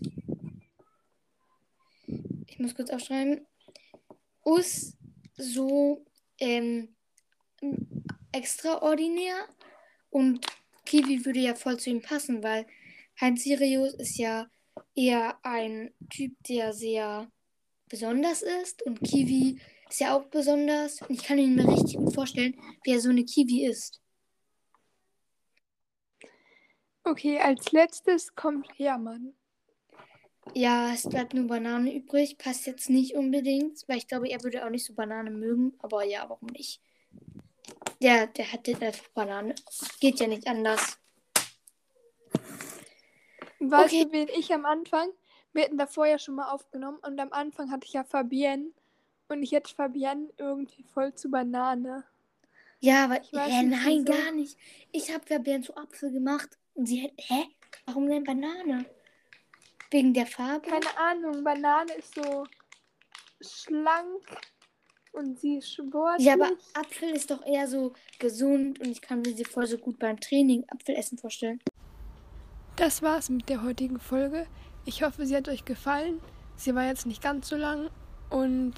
ich 2.46 2.58
muss 2.58 2.74
kurz 2.74 2.90
aufschreiben, 2.90 3.46
ist 4.58 4.96
so 5.36 6.04
ähm, 6.38 6.94
extraordinär 8.32 9.48
und 10.10 10.46
Kiwi 10.84 11.24
würde 11.24 11.40
ja 11.40 11.54
voll 11.54 11.78
zu 11.78 11.90
ihm 11.90 12.02
passen, 12.02 12.42
weil 12.42 12.66
Heinz 13.20 13.44
Sirius 13.44 13.94
ist 13.94 14.18
ja 14.18 14.50
eher 14.94 15.38
ein 15.44 15.92
Typ, 16.10 16.34
der 16.48 16.72
sehr 16.72 17.30
besonders 17.88 18.42
ist 18.42 18.82
und 18.82 19.00
Kiwi 19.02 19.60
ist 19.88 20.00
ja 20.00 20.16
auch 20.16 20.24
besonders 20.26 21.00
und 21.02 21.10
ich 21.10 21.22
kann 21.22 21.36
mir 21.54 21.68
richtig 21.68 21.96
gut 21.96 22.14
vorstellen, 22.14 22.58
wie 22.84 22.92
er 22.92 23.00
so 23.00 23.10
eine 23.10 23.24
Kiwi 23.24 23.66
ist. 23.66 24.01
Okay, 27.04 27.38
als 27.38 27.70
letztes 27.70 28.34
kommt 28.34 28.66
Hermann. 28.76 29.34
Ja, 30.54 30.92
es 30.94 31.08
bleibt 31.08 31.34
nur 31.34 31.46
Banane 31.46 31.94
übrig. 31.94 32.38
Passt 32.38 32.66
jetzt 32.66 32.88
nicht 32.90 33.14
unbedingt, 33.16 33.84
weil 33.88 33.98
ich 33.98 34.08
glaube, 34.08 34.28
er 34.30 34.42
würde 34.42 34.64
auch 34.64 34.70
nicht 34.70 34.86
so 34.86 34.94
Banane 34.94 35.30
mögen. 35.30 35.74
Aber 35.80 36.04
ja, 36.04 36.24
warum 36.28 36.48
nicht? 36.48 36.80
Der, 38.02 38.26
der 38.26 38.52
hat 38.52 38.68
jetzt 38.68 38.82
einfach 38.82 39.08
Banane. 39.14 39.54
Geht 40.00 40.20
ja 40.20 40.26
nicht 40.26 40.46
anders. 40.46 40.98
Weißt 43.60 43.94
Okay. 43.94 44.02
du, 44.02 44.12
wen 44.12 44.28
ich 44.28 44.52
am 44.52 44.66
Anfang? 44.66 45.08
Wir 45.54 45.64
hatten 45.64 45.78
davor 45.78 46.06
ja 46.06 46.18
schon 46.18 46.34
mal 46.34 46.50
aufgenommen 46.50 46.98
und 46.98 47.18
am 47.18 47.32
Anfang 47.32 47.70
hatte 47.70 47.86
ich 47.86 47.94
ja 47.94 48.04
Fabienne 48.04 48.72
und 49.28 49.42
ich 49.42 49.52
hätte 49.52 49.74
Fabienne 49.74 50.28
irgendwie 50.38 50.82
voll 50.84 51.14
zu 51.14 51.30
Banane. 51.30 52.04
Ja, 52.80 53.04
aber 53.04 53.20
Ich 53.20 53.34
weiß 53.34 53.48
hä, 53.48 53.62
nicht, 53.62 53.84
nein, 53.84 54.04
wieso. 54.04 54.04
gar 54.04 54.32
nicht. 54.32 54.58
Ich 54.92 55.12
habe 55.12 55.24
Fabienne 55.26 55.64
zu 55.64 55.76
Apfel 55.76 56.10
gemacht 56.12 56.58
und 56.74 56.86
sie 56.86 57.02
hat, 57.02 57.12
hä? 57.16 57.44
Warum 57.86 58.08
denn 58.08 58.24
Banane? 58.24 58.86
Wegen 59.90 60.14
der 60.14 60.26
Farbe? 60.26 60.68
Keine 60.68 60.96
Ahnung, 60.96 61.44
Banane 61.44 61.92
ist 61.94 62.14
so 62.14 62.44
schlank 63.40 64.22
und 65.12 65.38
sie 65.38 65.58
ist 65.58 65.72
sportlich. 65.72 66.26
Ja, 66.26 66.34
aber 66.34 66.50
Apfel 66.74 67.10
ist 67.10 67.30
doch 67.30 67.44
eher 67.44 67.68
so 67.68 67.92
gesund 68.18 68.80
und 68.80 68.88
ich 68.88 69.02
kann 69.02 69.20
mir 69.20 69.34
sie 69.34 69.44
voll 69.44 69.66
so 69.66 69.78
gut 69.78 69.98
beim 69.98 70.18
Training 70.18 70.64
Apfelessen 70.68 71.18
vorstellen. 71.18 71.60
Das 72.76 73.02
war's 73.02 73.28
mit 73.28 73.48
der 73.48 73.62
heutigen 73.62 74.00
Folge. 74.00 74.46
Ich 74.84 75.02
hoffe, 75.02 75.26
sie 75.26 75.36
hat 75.36 75.48
euch 75.48 75.64
gefallen. 75.64 76.20
Sie 76.56 76.74
war 76.74 76.86
jetzt 76.86 77.06
nicht 77.06 77.22
ganz 77.22 77.48
so 77.48 77.56
lang 77.56 77.90
und 78.30 78.74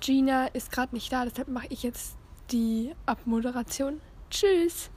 Gina 0.00 0.46
ist 0.48 0.70
gerade 0.70 0.94
nicht 0.94 1.12
da, 1.12 1.24
deshalb 1.24 1.48
mache 1.48 1.66
ich 1.70 1.82
jetzt 1.82 2.16
die 2.50 2.94
Abmoderation. 3.06 4.00
Tschüss! 4.30 4.90